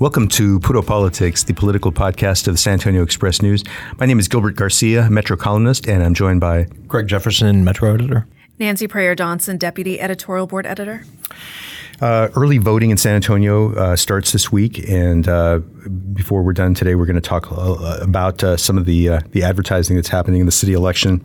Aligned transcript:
Welcome 0.00 0.26
to 0.30 0.58
Puro 0.58 0.82
Politics, 0.82 1.44
the 1.44 1.54
political 1.54 1.92
podcast 1.92 2.48
of 2.48 2.54
the 2.54 2.58
San 2.58 2.74
Antonio 2.74 3.02
Express 3.02 3.40
News. 3.40 3.62
My 3.98 4.06
name 4.06 4.18
is 4.18 4.26
Gilbert 4.26 4.56
Garcia, 4.56 5.08
Metro 5.08 5.36
columnist, 5.36 5.88
and 5.88 6.02
I'm 6.02 6.14
joined 6.14 6.40
by 6.40 6.64
Greg 6.88 7.06
Jefferson, 7.06 7.62
Metro 7.62 7.94
editor. 7.94 8.26
Nancy 8.58 8.88
Preyor-Johnson, 8.88 9.56
deputy 9.56 10.00
editorial 10.00 10.48
board 10.48 10.66
editor. 10.66 11.04
Uh, 12.00 12.28
early 12.34 12.58
voting 12.58 12.90
in 12.90 12.96
San 12.96 13.14
Antonio 13.14 13.72
uh, 13.76 13.94
starts 13.94 14.32
this 14.32 14.50
week, 14.50 14.86
and 14.90 15.28
uh, 15.28 15.58
before 16.12 16.42
we're 16.42 16.52
done 16.52 16.74
today, 16.74 16.96
we're 16.96 17.06
going 17.06 17.14
to 17.14 17.22
talk 17.22 17.52
uh, 17.52 17.98
about 18.02 18.42
uh, 18.42 18.56
some 18.56 18.76
of 18.76 18.86
the 18.86 19.08
uh, 19.08 19.20
the 19.30 19.44
advertising 19.44 19.94
that's 19.94 20.08
happening 20.08 20.40
in 20.40 20.46
the 20.46 20.52
city 20.52 20.72
election. 20.72 21.24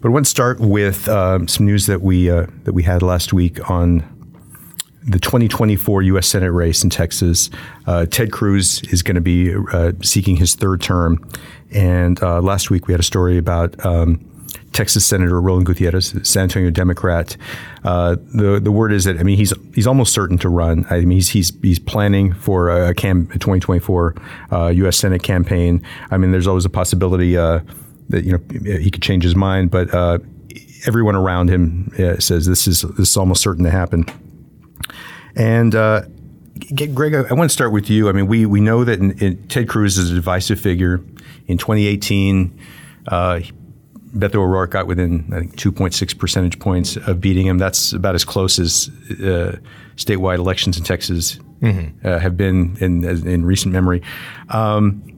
But 0.00 0.08
I 0.08 0.12
want 0.12 0.24
to 0.24 0.30
start 0.30 0.60
with 0.60 1.06
some 1.06 1.66
news 1.66 1.86
that 1.86 2.00
we 2.00 2.28
that 2.28 2.72
we 2.72 2.84
had 2.84 3.02
last 3.02 3.32
week 3.32 3.68
on 3.68 4.17
the 5.08 5.18
2024 5.18 6.02
U.S. 6.02 6.26
Senate 6.26 6.52
race 6.52 6.84
in 6.84 6.90
Texas. 6.90 7.50
Ted 8.10 8.30
Cruz 8.30 8.82
is 8.92 9.02
going 9.02 9.14
to 9.14 9.20
be 9.20 9.54
seeking 10.02 10.36
his 10.36 10.54
third 10.54 10.80
term, 10.80 11.28
and 11.72 12.20
last 12.20 12.70
week 12.70 12.86
we 12.86 12.92
had 12.92 13.00
a 13.00 13.04
story 13.04 13.38
about. 13.38 13.84
Um, 13.84 14.24
Texas 14.72 15.04
Senator 15.04 15.40
Roland 15.40 15.66
Gutierrez, 15.66 16.14
San 16.22 16.44
Antonio 16.44 16.70
Democrat. 16.70 17.36
Uh, 17.84 18.16
the 18.34 18.60
the 18.60 18.70
word 18.70 18.92
is 18.92 19.04
that 19.04 19.18
I 19.18 19.22
mean 19.22 19.36
he's 19.36 19.52
he's 19.74 19.86
almost 19.86 20.12
certain 20.12 20.38
to 20.38 20.48
run. 20.48 20.86
I 20.90 21.00
mean 21.00 21.12
he's 21.12 21.30
he's, 21.30 21.52
he's 21.62 21.78
planning 21.78 22.32
for 22.32 22.70
a, 22.70 22.94
cam, 22.94 23.26
2024 23.28 24.14
uh, 24.52 24.66
U.S. 24.68 24.96
Senate 24.96 25.22
campaign. 25.22 25.84
I 26.10 26.18
mean 26.18 26.32
there's 26.32 26.46
always 26.46 26.64
a 26.64 26.70
possibility 26.70 27.36
uh, 27.36 27.60
that 28.08 28.24
you 28.24 28.32
know 28.32 28.78
he 28.78 28.90
could 28.90 29.02
change 29.02 29.24
his 29.24 29.34
mind, 29.34 29.70
but 29.70 29.92
uh, 29.92 30.18
everyone 30.86 31.16
around 31.16 31.50
him 31.50 31.92
uh, 31.98 32.18
says 32.18 32.46
this 32.46 32.68
is 32.68 32.82
this 32.82 33.10
is 33.10 33.16
almost 33.16 33.42
certain 33.42 33.64
to 33.64 33.70
happen. 33.70 34.04
And 35.38 35.74
uh, 35.74 36.02
Greg, 36.92 37.14
I 37.14 37.32
want 37.32 37.48
to 37.48 37.54
start 37.54 37.72
with 37.72 37.88
you. 37.88 38.08
I 38.08 38.12
mean, 38.12 38.26
we 38.26 38.44
we 38.44 38.60
know 38.60 38.84
that 38.84 38.98
in, 38.98 39.12
in 39.18 39.46
Ted 39.48 39.68
Cruz 39.68 39.96
is 39.96 40.10
a 40.10 40.14
divisive 40.14 40.60
figure. 40.60 41.00
In 41.46 41.56
2018, 41.56 42.58
uh, 43.06 43.40
Beto 44.14 44.36
O'Rourke 44.36 44.72
got 44.72 44.86
within, 44.86 45.30
I 45.32 45.40
think, 45.40 45.56
2.6 45.56 46.18
percentage 46.18 46.58
points 46.58 46.96
of 46.96 47.20
beating 47.20 47.46
him. 47.46 47.56
That's 47.56 47.92
about 47.92 48.14
as 48.14 48.24
close 48.24 48.58
as 48.58 48.90
uh, 49.12 49.56
statewide 49.96 50.38
elections 50.38 50.76
in 50.76 50.84
Texas 50.84 51.38
mm-hmm. 51.60 52.06
uh, 52.06 52.18
have 52.18 52.36
been 52.36 52.76
in, 52.80 53.04
in 53.04 53.44
recent 53.44 53.72
memory. 53.72 54.02
Um, 54.50 55.17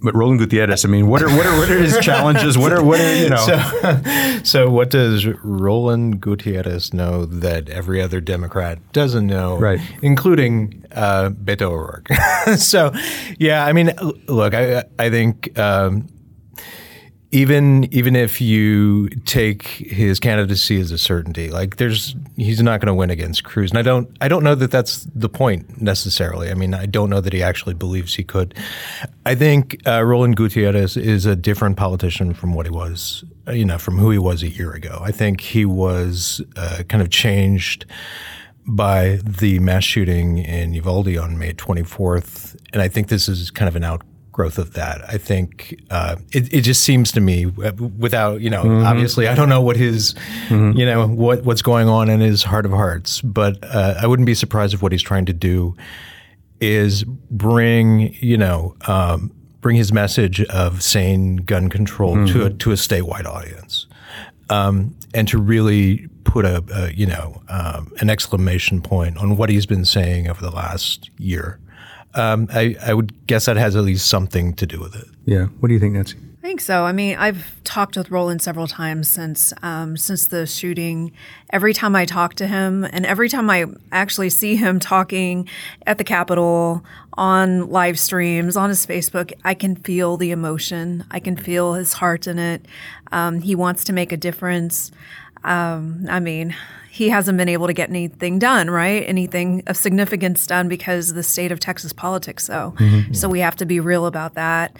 but 0.00 0.14
Roland 0.14 0.38
Gutierrez, 0.40 0.84
I 0.84 0.88
mean, 0.88 1.08
what 1.08 1.22
are 1.22 1.28
what 1.28 1.46
are 1.46 1.58
what 1.58 1.70
are 1.70 1.78
his 1.78 1.98
challenges? 2.02 2.56
What 2.56 2.72
are 2.72 2.82
what 2.82 3.00
are 3.00 3.16
you 3.16 3.28
know? 3.28 3.36
So, 3.36 4.40
so 4.44 4.70
what 4.70 4.90
does 4.90 5.26
Roland 5.26 6.20
Gutierrez 6.20 6.94
know 6.94 7.24
that 7.24 7.68
every 7.68 8.00
other 8.00 8.20
Democrat 8.20 8.78
doesn't 8.92 9.26
know? 9.26 9.58
Right, 9.58 9.80
including 10.02 10.84
uh, 10.92 11.30
Beto 11.30 11.70
O'Rourke. 11.72 12.08
so, 12.56 12.92
yeah, 13.38 13.64
I 13.64 13.72
mean, 13.72 13.92
look, 14.28 14.54
I 14.54 14.84
I 14.98 15.10
think. 15.10 15.58
Um, 15.58 16.08
even 17.30 17.84
even 17.92 18.16
if 18.16 18.40
you 18.40 19.08
take 19.26 19.62
his 19.62 20.18
candidacy 20.18 20.80
as 20.80 20.90
a 20.90 20.96
certainty, 20.96 21.50
like 21.50 21.76
there's 21.76 22.16
he's 22.36 22.62
not 22.62 22.80
going 22.80 22.86
to 22.86 22.94
win 22.94 23.10
against 23.10 23.44
Cruz, 23.44 23.70
and 23.70 23.78
I 23.78 23.82
don't 23.82 24.16
I 24.20 24.28
don't 24.28 24.42
know 24.42 24.54
that 24.54 24.70
that's 24.70 25.06
the 25.14 25.28
point 25.28 25.80
necessarily. 25.80 26.50
I 26.50 26.54
mean, 26.54 26.72
I 26.72 26.86
don't 26.86 27.10
know 27.10 27.20
that 27.20 27.34
he 27.34 27.42
actually 27.42 27.74
believes 27.74 28.14
he 28.14 28.24
could. 28.24 28.54
I 29.26 29.34
think 29.34 29.78
uh, 29.86 30.02
Roland 30.02 30.36
Gutierrez 30.36 30.96
is 30.96 31.26
a 31.26 31.36
different 31.36 31.76
politician 31.76 32.32
from 32.32 32.54
what 32.54 32.64
he 32.64 32.72
was, 32.72 33.24
you 33.52 33.64
know, 33.64 33.78
from 33.78 33.98
who 33.98 34.10
he 34.10 34.18
was 34.18 34.42
a 34.42 34.48
year 34.48 34.72
ago. 34.72 34.98
I 35.02 35.12
think 35.12 35.42
he 35.42 35.66
was 35.66 36.40
uh, 36.56 36.82
kind 36.88 37.02
of 37.02 37.10
changed 37.10 37.84
by 38.66 39.18
the 39.22 39.58
mass 39.58 39.84
shooting 39.84 40.38
in 40.38 40.74
Uvalde 40.74 41.16
on 41.16 41.38
May 41.38 41.52
24th, 41.54 42.56
and 42.72 42.80
I 42.80 42.88
think 42.88 43.08
this 43.08 43.28
is 43.28 43.50
kind 43.50 43.68
of 43.68 43.76
an 43.76 43.84
out 43.84 44.02
growth 44.38 44.56
of 44.56 44.74
that. 44.74 45.02
I 45.08 45.18
think 45.18 45.82
uh, 45.90 46.14
it, 46.30 46.54
it, 46.54 46.60
just 46.60 46.82
seems 46.82 47.10
to 47.10 47.20
me, 47.20 47.46
uh, 47.46 47.72
without 47.98 48.40
you 48.40 48.50
know, 48.50 48.62
mm-hmm. 48.62 48.86
obviously, 48.86 49.26
I 49.26 49.34
don't 49.34 49.48
know 49.48 49.60
what 49.60 49.76
his, 49.76 50.14
mm-hmm. 50.46 50.78
you 50.78 50.86
know, 50.86 51.08
what 51.08 51.42
what's 51.42 51.60
going 51.60 51.88
on 51.88 52.08
in 52.08 52.20
his 52.20 52.44
heart 52.44 52.64
of 52.64 52.70
hearts, 52.70 53.20
but 53.20 53.58
uh, 53.64 53.94
I 54.00 54.06
wouldn't 54.06 54.26
be 54.26 54.36
surprised 54.36 54.74
if 54.74 54.80
what 54.80 54.92
he's 54.92 55.02
trying 55.02 55.26
to 55.26 55.32
do 55.32 55.76
is 56.60 57.02
bring, 57.02 58.14
you 58.20 58.38
know, 58.38 58.76
um, 58.86 59.32
bring 59.60 59.74
his 59.74 59.92
message 59.92 60.40
of 60.44 60.84
sane 60.84 61.38
gun 61.38 61.68
control 61.68 62.14
mm-hmm. 62.14 62.32
to 62.32 62.46
a, 62.46 62.50
to 62.50 62.70
a 62.70 62.74
statewide 62.74 63.26
audience, 63.26 63.88
um, 64.50 64.94
and 65.14 65.26
to 65.26 65.36
really 65.36 66.06
put 66.22 66.44
a, 66.44 66.62
a 66.72 66.92
you 66.92 67.06
know 67.06 67.42
um, 67.48 67.92
an 67.98 68.08
exclamation 68.08 68.82
point 68.82 69.16
on 69.16 69.36
what 69.36 69.50
he's 69.50 69.66
been 69.66 69.84
saying 69.84 70.30
over 70.30 70.40
the 70.40 70.52
last 70.52 71.10
year 71.18 71.58
um, 72.14 72.48
I, 72.52 72.76
I 72.82 72.94
would 72.94 73.26
guess 73.26 73.46
that 73.46 73.56
has 73.56 73.76
at 73.76 73.84
least 73.84 74.08
something 74.08 74.54
to 74.54 74.66
do 74.66 74.80
with 74.80 74.94
it. 74.94 75.06
Yeah. 75.24 75.46
What 75.60 75.68
do 75.68 75.74
you 75.74 75.80
think, 75.80 75.94
Nancy? 75.94 76.16
I 76.38 76.40
think 76.40 76.60
so. 76.60 76.84
I 76.84 76.92
mean, 76.92 77.16
I've 77.18 77.62
talked 77.64 77.96
with 77.96 78.10
Roland 78.10 78.40
several 78.40 78.66
times 78.66 79.08
since 79.08 79.52
um, 79.62 79.96
since 79.96 80.26
the 80.26 80.46
shooting. 80.46 81.12
Every 81.50 81.74
time 81.74 81.94
I 81.94 82.06
talk 82.06 82.34
to 82.34 82.46
him, 82.46 82.84
and 82.84 83.04
every 83.04 83.28
time 83.28 83.50
I 83.50 83.66
actually 83.92 84.30
see 84.30 84.56
him 84.56 84.80
talking 84.80 85.48
at 85.84 85.98
the 85.98 86.04
Capitol 86.04 86.84
on 87.14 87.68
live 87.68 87.98
streams 87.98 88.56
on 88.56 88.70
his 88.70 88.86
Facebook, 88.86 89.32
I 89.44 89.52
can 89.52 89.76
feel 89.76 90.16
the 90.16 90.30
emotion. 90.30 91.04
I 91.10 91.20
can 91.20 91.36
feel 91.36 91.74
his 91.74 91.94
heart 91.94 92.26
in 92.26 92.38
it. 92.38 92.64
Um, 93.12 93.40
he 93.40 93.54
wants 93.54 93.84
to 93.84 93.92
make 93.92 94.12
a 94.12 94.16
difference. 94.16 94.90
Um, 95.44 96.06
I 96.08 96.20
mean, 96.20 96.54
he 96.90 97.10
hasn't 97.10 97.36
been 97.36 97.48
able 97.48 97.66
to 97.66 97.72
get 97.72 97.90
anything 97.90 98.38
done, 98.38 98.70
right? 98.70 99.04
Anything 99.06 99.62
of 99.66 99.76
significance 99.76 100.46
done 100.46 100.68
because 100.68 101.10
of 101.10 101.16
the 101.16 101.22
state 101.22 101.52
of 101.52 101.60
Texas 101.60 101.92
politics. 101.92 102.44
So, 102.44 102.74
mm-hmm. 102.78 103.12
so 103.12 103.28
we 103.28 103.40
have 103.40 103.56
to 103.56 103.66
be 103.66 103.78
real 103.78 104.06
about 104.06 104.34
that. 104.34 104.76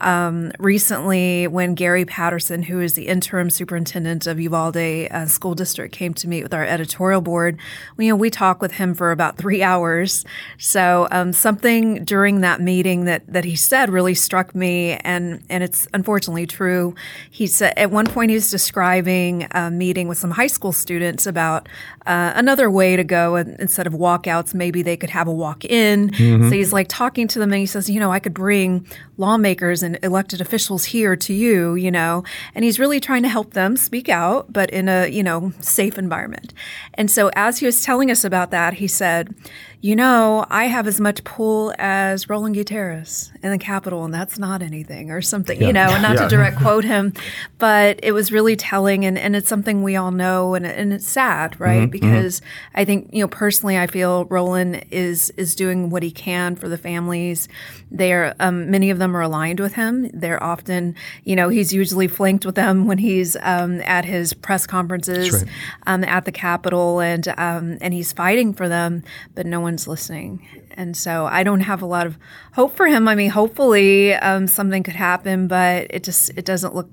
Um, 0.00 0.50
recently, 0.58 1.46
when 1.46 1.74
Gary 1.74 2.04
Patterson, 2.04 2.64
who 2.64 2.80
is 2.80 2.94
the 2.94 3.06
interim 3.06 3.50
superintendent 3.50 4.26
of 4.26 4.40
Uvalde 4.40 4.76
uh, 4.76 5.26
School 5.26 5.54
District, 5.54 5.94
came 5.94 6.12
to 6.14 6.28
meet 6.28 6.42
with 6.42 6.52
our 6.52 6.64
editorial 6.64 7.20
board, 7.20 7.58
we, 7.96 8.06
you 8.06 8.12
know, 8.12 8.16
we 8.16 8.28
talked 8.28 8.60
with 8.60 8.72
him 8.72 8.94
for 8.94 9.12
about 9.12 9.36
three 9.36 9.62
hours. 9.72 10.24
So, 10.58 11.06
um, 11.12 11.32
something 11.32 12.04
during 12.04 12.40
that 12.40 12.60
meeting 12.60 13.04
that 13.04 13.22
that 13.32 13.44
he 13.44 13.54
said 13.54 13.90
really 13.90 14.14
struck 14.14 14.54
me, 14.54 14.94
and 14.94 15.42
and 15.48 15.62
it's 15.62 15.86
unfortunately 15.94 16.46
true. 16.46 16.94
He 17.30 17.46
said 17.46 17.74
at 17.76 17.92
one 17.92 18.06
point 18.06 18.30
he 18.30 18.34
was 18.34 18.50
describing 18.50 19.46
a 19.52 19.70
meeting 19.70 20.08
with 20.08 20.18
some 20.18 20.32
high 20.32 20.48
school 20.48 20.72
students 20.72 21.26
about 21.26 21.51
about 21.52 21.68
uh, 22.06 22.32
another 22.34 22.70
way 22.70 22.96
to 22.96 23.04
go. 23.04 23.36
And 23.36 23.58
instead 23.60 23.86
of 23.86 23.92
walkouts, 23.92 24.54
maybe 24.54 24.82
they 24.82 24.96
could 24.96 25.10
have 25.10 25.28
a 25.28 25.32
walk 25.32 25.64
in. 25.64 26.10
Mm-hmm. 26.10 26.48
So 26.48 26.54
he's 26.54 26.72
like 26.72 26.88
talking 26.88 27.28
to 27.28 27.38
them 27.38 27.52
and 27.52 27.60
he 27.60 27.66
says, 27.66 27.88
you 27.88 28.00
know, 28.00 28.10
I 28.10 28.18
could 28.18 28.34
bring 28.34 28.86
lawmakers 29.18 29.82
and 29.82 29.98
elected 30.02 30.40
officials 30.40 30.84
here 30.84 31.14
to 31.16 31.32
you, 31.32 31.74
you 31.74 31.90
know, 31.90 32.24
and 32.54 32.64
he's 32.64 32.78
really 32.78 33.00
trying 33.00 33.22
to 33.22 33.28
help 33.28 33.52
them 33.52 33.76
speak 33.76 34.08
out, 34.08 34.52
but 34.52 34.70
in 34.70 34.88
a, 34.88 35.06
you 35.08 35.22
know, 35.22 35.52
safe 35.60 35.98
environment. 35.98 36.52
And 36.94 37.10
so 37.10 37.30
as 37.36 37.58
he 37.58 37.66
was 37.66 37.82
telling 37.82 38.10
us 38.10 38.24
about 38.24 38.50
that, 38.50 38.74
he 38.74 38.88
said, 38.88 39.34
you 39.82 39.96
know, 39.96 40.46
I 40.48 40.66
have 40.66 40.86
as 40.86 41.00
much 41.00 41.24
pull 41.24 41.74
as 41.76 42.30
Roland 42.30 42.54
Gutierrez 42.54 43.32
in 43.42 43.50
the 43.50 43.58
Capitol, 43.58 44.04
and 44.04 44.14
that's 44.14 44.38
not 44.38 44.62
anything, 44.62 45.10
or 45.10 45.20
something, 45.20 45.60
yeah. 45.60 45.66
you 45.66 45.72
know, 45.72 45.88
not 46.00 46.14
yeah. 46.14 46.22
to 46.22 46.28
direct 46.28 46.58
quote 46.58 46.84
him, 46.84 47.12
but 47.58 47.98
it 48.00 48.12
was 48.12 48.30
really 48.30 48.54
telling, 48.54 49.04
and, 49.04 49.18
and 49.18 49.34
it's 49.34 49.48
something 49.48 49.82
we 49.82 49.96
all 49.96 50.12
know, 50.12 50.54
and, 50.54 50.64
and 50.64 50.92
it's 50.92 51.08
sad, 51.08 51.58
right? 51.58 51.72
Mm-hmm, 51.72 51.82
mm-hmm. 51.82 51.90
because 51.90 52.40
mm-hmm. 52.40 52.80
I 52.80 52.84
think, 52.84 53.10
you 53.12 53.24
know, 53.24 53.28
personally, 53.28 53.76
I 53.76 53.88
feel 53.88 54.24
Roland 54.26 54.84
is 54.92 55.30
is 55.30 55.56
doing 55.56 55.90
what 55.90 56.04
he 56.04 56.12
can 56.12 56.54
for 56.54 56.68
the 56.68 56.78
families. 56.78 57.48
They're 57.90 58.36
um, 58.38 58.70
many 58.70 58.88
of 58.90 59.00
them 59.00 59.16
are 59.16 59.20
aligned 59.20 59.58
with 59.58 59.74
him. 59.74 60.08
They're 60.14 60.42
often, 60.42 60.94
you 61.24 61.34
know, 61.34 61.48
he's 61.48 61.72
usually 61.72 62.06
flanked 62.06 62.46
with 62.46 62.54
them 62.54 62.86
when 62.86 62.98
he's 62.98 63.34
um, 63.42 63.80
at 63.80 64.04
his 64.04 64.32
press 64.32 64.64
conferences 64.64 65.42
right. 65.42 65.52
um, 65.88 66.04
at 66.04 66.24
the 66.24 66.32
Capitol, 66.32 67.00
and 67.00 67.26
um, 67.36 67.78
and 67.80 67.92
he's 67.92 68.12
fighting 68.12 68.54
for 68.54 68.68
them, 68.68 69.02
but 69.34 69.44
no 69.44 69.58
one 69.58 69.71
one's 69.72 69.88
listening. 69.88 70.46
And 70.72 70.94
so 70.96 71.26
I 71.26 71.42
don't 71.42 71.60
have 71.60 71.80
a 71.80 71.86
lot 71.86 72.06
of 72.06 72.18
hope 72.52 72.76
for 72.76 72.86
him. 72.86 73.08
I 73.08 73.14
mean, 73.14 73.30
hopefully 73.30 74.14
um, 74.14 74.46
something 74.46 74.82
could 74.82 74.96
happen, 74.96 75.48
but 75.48 75.86
it 75.88 76.04
just 76.04 76.30
it 76.36 76.44
doesn't 76.44 76.74
look 76.74 76.90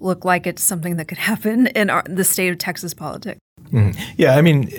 look 0.00 0.24
like 0.24 0.46
it's 0.46 0.62
something 0.62 0.96
that 0.96 1.08
could 1.08 1.18
happen 1.32 1.68
in 1.68 1.88
our, 1.88 2.02
the 2.06 2.24
state 2.24 2.50
of 2.50 2.58
Texas 2.58 2.92
politics. 2.92 3.40
Mm-hmm. 3.70 3.98
Yeah, 4.18 4.36
I 4.36 4.42
mean, 4.42 4.70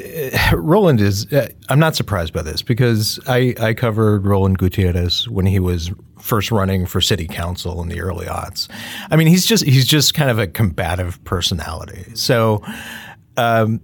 uh, 0.51 0.55
Roland 0.55 1.01
is. 1.01 1.31
Uh, 1.33 1.49
I'm 1.69 1.79
not 1.79 1.95
surprised 1.95 2.31
by 2.33 2.43
this 2.43 2.61
because 2.61 3.19
I, 3.27 3.55
I 3.59 3.73
covered 3.73 4.25
Roland 4.25 4.59
Gutierrez 4.59 5.27
when 5.27 5.47
he 5.47 5.59
was 5.59 5.91
first 6.19 6.51
running 6.51 6.85
for 6.85 7.01
city 7.01 7.27
council 7.27 7.81
in 7.81 7.89
the 7.89 7.99
early 8.01 8.27
aughts. 8.27 8.69
I 9.09 9.15
mean, 9.15 9.27
he's 9.27 9.45
just 9.47 9.65
he's 9.65 9.87
just 9.87 10.13
kind 10.13 10.29
of 10.29 10.37
a 10.37 10.47
combative 10.47 11.21
personality. 11.23 12.05
So. 12.13 12.61
Um, 13.37 13.81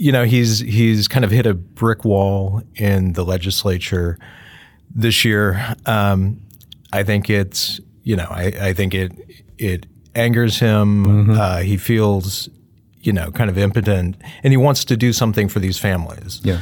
you 0.00 0.12
know, 0.12 0.24
he's 0.24 0.60
he's 0.60 1.06
kind 1.08 1.26
of 1.26 1.30
hit 1.30 1.44
a 1.44 1.52
brick 1.52 2.06
wall 2.06 2.62
in 2.76 3.12
the 3.12 3.22
legislature 3.22 4.18
this 4.94 5.26
year. 5.26 5.76
Um, 5.84 6.40
I 6.90 7.02
think 7.02 7.28
it's 7.28 7.80
you 8.02 8.16
know, 8.16 8.26
I, 8.30 8.44
I 8.46 8.72
think 8.72 8.94
it 8.94 9.12
it 9.58 9.86
angers 10.14 10.58
him. 10.58 11.04
Mm-hmm. 11.04 11.30
Uh, 11.32 11.58
he 11.58 11.76
feels 11.76 12.48
you 13.02 13.12
know 13.12 13.30
kind 13.30 13.50
of 13.50 13.58
impotent, 13.58 14.16
and 14.42 14.54
he 14.54 14.56
wants 14.56 14.86
to 14.86 14.96
do 14.96 15.12
something 15.12 15.50
for 15.50 15.58
these 15.58 15.78
families. 15.78 16.40
Yeah. 16.42 16.60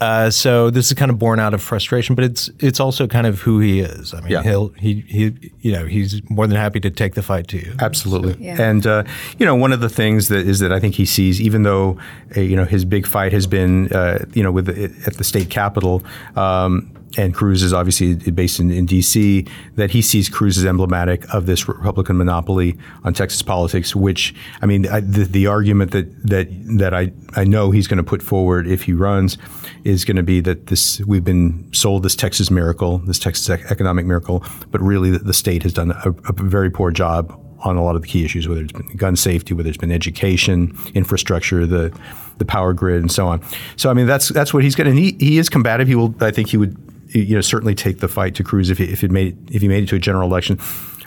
Uh, 0.00 0.28
so 0.28 0.70
this 0.70 0.88
is 0.88 0.94
kind 0.94 1.10
of 1.10 1.18
born 1.18 1.38
out 1.38 1.54
of 1.54 1.62
frustration, 1.62 2.14
but 2.14 2.24
it's 2.24 2.50
it's 2.58 2.80
also 2.80 3.06
kind 3.06 3.26
of 3.26 3.40
who 3.40 3.60
he 3.60 3.80
is. 3.80 4.12
I 4.12 4.20
mean, 4.20 4.32
Yeah. 4.32 4.42
he'll 4.42 4.68
he 4.70 5.04
he 5.06 5.52
you 5.60 5.72
know 5.72 5.86
he's 5.86 6.20
more 6.28 6.46
than 6.46 6.56
happy 6.56 6.80
to 6.80 6.90
take 6.90 7.14
the 7.14 7.22
fight 7.22 7.46
to 7.48 7.56
you. 7.58 7.74
Absolutely. 7.80 8.36
Yeah. 8.44 8.60
And 8.60 8.86
uh, 8.86 9.04
you 9.38 9.46
know, 9.46 9.54
one 9.54 9.72
of 9.72 9.80
the 9.80 9.88
things 9.88 10.28
that 10.28 10.46
is 10.46 10.58
that 10.58 10.72
I 10.72 10.80
think 10.80 10.94
he 10.96 11.06
sees, 11.06 11.40
even 11.40 11.62
though 11.62 11.96
uh, 12.36 12.40
you 12.40 12.56
know 12.56 12.64
his 12.64 12.84
big 12.84 13.06
fight 13.06 13.32
has 13.32 13.46
been 13.46 13.90
uh, 13.92 14.24
you 14.34 14.42
know 14.42 14.50
with 14.52 14.66
the, 14.66 14.92
at 15.06 15.14
the 15.16 15.24
state 15.24 15.48
capitol. 15.48 16.02
Um, 16.36 16.90
and 17.16 17.34
Cruz 17.34 17.62
is 17.62 17.72
obviously 17.72 18.14
based 18.30 18.60
in, 18.60 18.70
in 18.70 18.86
D.C. 18.86 19.46
That 19.76 19.90
he 19.90 20.02
sees 20.02 20.28
Cruz 20.28 20.58
as 20.58 20.64
emblematic 20.64 21.32
of 21.32 21.46
this 21.46 21.68
Republican 21.68 22.16
monopoly 22.16 22.76
on 23.04 23.14
Texas 23.14 23.42
politics. 23.42 23.94
Which 23.94 24.34
I 24.62 24.66
mean, 24.66 24.86
I, 24.88 25.00
the, 25.00 25.24
the 25.24 25.46
argument 25.46 25.92
that 25.92 26.26
that 26.26 26.48
that 26.78 26.94
I, 26.94 27.12
I 27.34 27.44
know 27.44 27.70
he's 27.70 27.86
going 27.86 27.98
to 27.98 28.04
put 28.04 28.22
forward 28.22 28.66
if 28.66 28.82
he 28.82 28.92
runs 28.92 29.38
is 29.84 30.04
going 30.04 30.16
to 30.16 30.22
be 30.22 30.40
that 30.40 30.66
this 30.66 31.00
we've 31.00 31.24
been 31.24 31.72
sold 31.72 32.02
this 32.02 32.16
Texas 32.16 32.50
miracle, 32.50 32.98
this 32.98 33.18
Texas 33.18 33.48
ec- 33.48 33.70
economic 33.70 34.06
miracle, 34.06 34.44
but 34.70 34.80
really 34.80 35.10
the, 35.10 35.18
the 35.18 35.34
state 35.34 35.62
has 35.62 35.72
done 35.72 35.90
a, 35.90 36.10
a 36.28 36.32
very 36.32 36.70
poor 36.70 36.90
job 36.90 37.40
on 37.64 37.76
a 37.76 37.82
lot 37.82 37.96
of 37.96 38.02
the 38.02 38.08
key 38.08 38.24
issues, 38.24 38.46
whether 38.46 38.62
it's 38.62 38.72
been 38.72 38.86
gun 38.96 39.16
safety, 39.16 39.54
whether 39.54 39.68
it's 39.68 39.78
been 39.78 39.90
education, 39.90 40.76
infrastructure, 40.94 41.66
the 41.66 41.98
the 42.38 42.44
power 42.44 42.72
grid, 42.72 43.00
and 43.00 43.10
so 43.10 43.26
on. 43.26 43.42
So 43.76 43.90
I 43.90 43.94
mean, 43.94 44.06
that's 44.06 44.28
that's 44.28 44.52
what 44.52 44.62
he's 44.62 44.74
going 44.74 44.94
to. 44.94 45.00
He 45.00 45.16
he 45.18 45.38
is 45.38 45.48
combative. 45.48 45.88
He 45.88 45.94
will. 45.94 46.14
I 46.20 46.30
think 46.30 46.48
he 46.48 46.56
would. 46.56 46.76
You 47.14 47.36
know, 47.36 47.40
certainly 47.40 47.74
take 47.74 48.00
the 48.00 48.08
fight 48.08 48.34
to 48.36 48.44
Cruz 48.44 48.70
if 48.70 48.78
he, 48.78 48.84
if 48.84 49.04
it 49.04 49.10
made 49.10 49.50
if 49.50 49.62
he 49.62 49.68
made 49.68 49.84
it 49.84 49.88
to 49.90 49.96
a 49.96 50.00
general 50.00 50.28
election. 50.28 50.58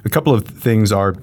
A 0.06 0.09
couple 0.09 0.33
of 0.33 0.45
things 0.45 0.92
are 0.92 1.15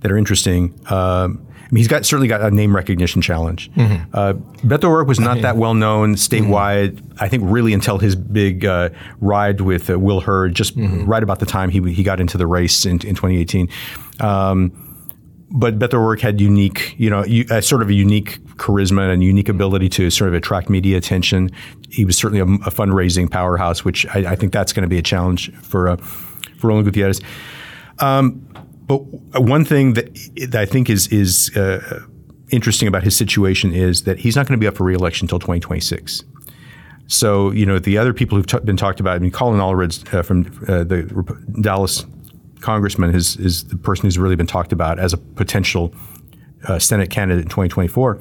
that 0.00 0.10
are 0.12 0.18
interesting. 0.18 0.78
Um, 0.90 1.46
I 1.70 1.72
mean, 1.72 1.78
he's 1.78 1.88
got 1.88 2.04
certainly 2.04 2.26
got 2.26 2.40
a 2.40 2.50
name 2.50 2.74
recognition 2.74 3.22
challenge. 3.22 3.70
Uh, 4.12 4.32
Beto 4.64 4.84
O'Rourke 4.84 5.06
was 5.06 5.20
not 5.20 5.40
that 5.42 5.56
well 5.56 5.74
known 5.74 6.16
statewide. 6.16 7.00
I 7.20 7.28
think 7.28 7.44
really 7.46 7.72
until 7.72 7.98
his 7.98 8.16
big 8.16 8.64
uh, 8.64 8.90
ride 9.20 9.60
with 9.60 9.88
uh, 9.88 9.96
Will 9.98 10.20
Hurd, 10.20 10.54
just 10.54 10.74
right 10.76 11.22
about 11.22 11.38
the 11.38 11.46
time 11.46 11.70
he 11.70 11.80
he 11.92 12.02
got 12.02 12.20
into 12.20 12.36
the 12.36 12.46
race 12.46 12.84
in, 12.84 12.94
in 13.06 13.14
2018. 13.14 13.68
Um, 14.18 14.72
but 15.52 15.78
Beto 15.78 15.94
O'Rourke 15.94 16.20
had 16.20 16.40
unique, 16.40 16.94
you 16.98 17.08
know, 17.10 17.24
you, 17.24 17.44
uh, 17.50 17.60
sort 17.60 17.82
of 17.82 17.88
a 17.88 17.94
unique 17.94 18.38
charisma 18.60 19.12
and 19.12 19.24
unique 19.24 19.48
ability 19.48 19.88
to 19.88 20.10
sort 20.10 20.28
of 20.28 20.34
attract 20.34 20.68
media 20.68 20.96
attention. 20.96 21.50
He 21.88 22.04
was 22.04 22.16
certainly 22.16 22.40
a, 22.40 22.44
a 22.66 22.70
fundraising 22.70 23.28
powerhouse, 23.28 23.84
which 23.84 24.06
I, 24.08 24.32
I 24.32 24.36
think 24.36 24.52
that's 24.52 24.72
going 24.72 24.82
to 24.82 24.88
be 24.88 24.98
a 24.98 25.02
challenge 25.02 25.52
for 25.56 25.88
uh, 25.88 25.96
for 25.96 26.68
Roland 26.68 26.84
Gutierrez. 26.84 27.20
Um, 27.98 28.46
but 28.86 28.98
one 29.40 29.64
thing 29.64 29.94
that, 29.94 30.14
that 30.50 30.60
I 30.60 30.66
think 30.66 30.90
is 30.90 31.08
is 31.08 31.56
uh, 31.56 32.04
interesting 32.50 32.86
about 32.86 33.02
his 33.02 33.16
situation 33.16 33.72
is 33.72 34.02
that 34.04 34.18
he's 34.18 34.36
not 34.36 34.46
going 34.46 34.58
to 34.58 34.60
be 34.60 34.66
up 34.66 34.76
for 34.76 34.84
reelection 34.84 35.24
until 35.24 35.38
2026. 35.38 36.22
So 37.06 37.50
you 37.50 37.66
know 37.66 37.78
the 37.78 37.98
other 37.98 38.12
people 38.12 38.36
who've 38.36 38.46
t- 38.46 38.60
been 38.60 38.76
talked 38.76 39.00
about. 39.00 39.16
I 39.16 39.18
mean, 39.18 39.30
Colin 39.30 39.58
Allred 39.58 40.14
uh, 40.14 40.22
from 40.22 40.46
uh, 40.68 40.84
the 40.84 41.08
Rep- 41.10 41.62
Dallas 41.62 42.04
congressman 42.60 43.14
is 43.14 43.36
is 43.36 43.64
the 43.64 43.76
person 43.76 44.04
who's 44.04 44.18
really 44.18 44.36
been 44.36 44.46
talked 44.46 44.72
about 44.72 44.98
as 44.98 45.14
a 45.14 45.18
potential 45.18 45.94
uh, 46.68 46.78
Senate 46.78 47.10
candidate 47.10 47.42
in 47.44 47.48
2024. 47.48 48.20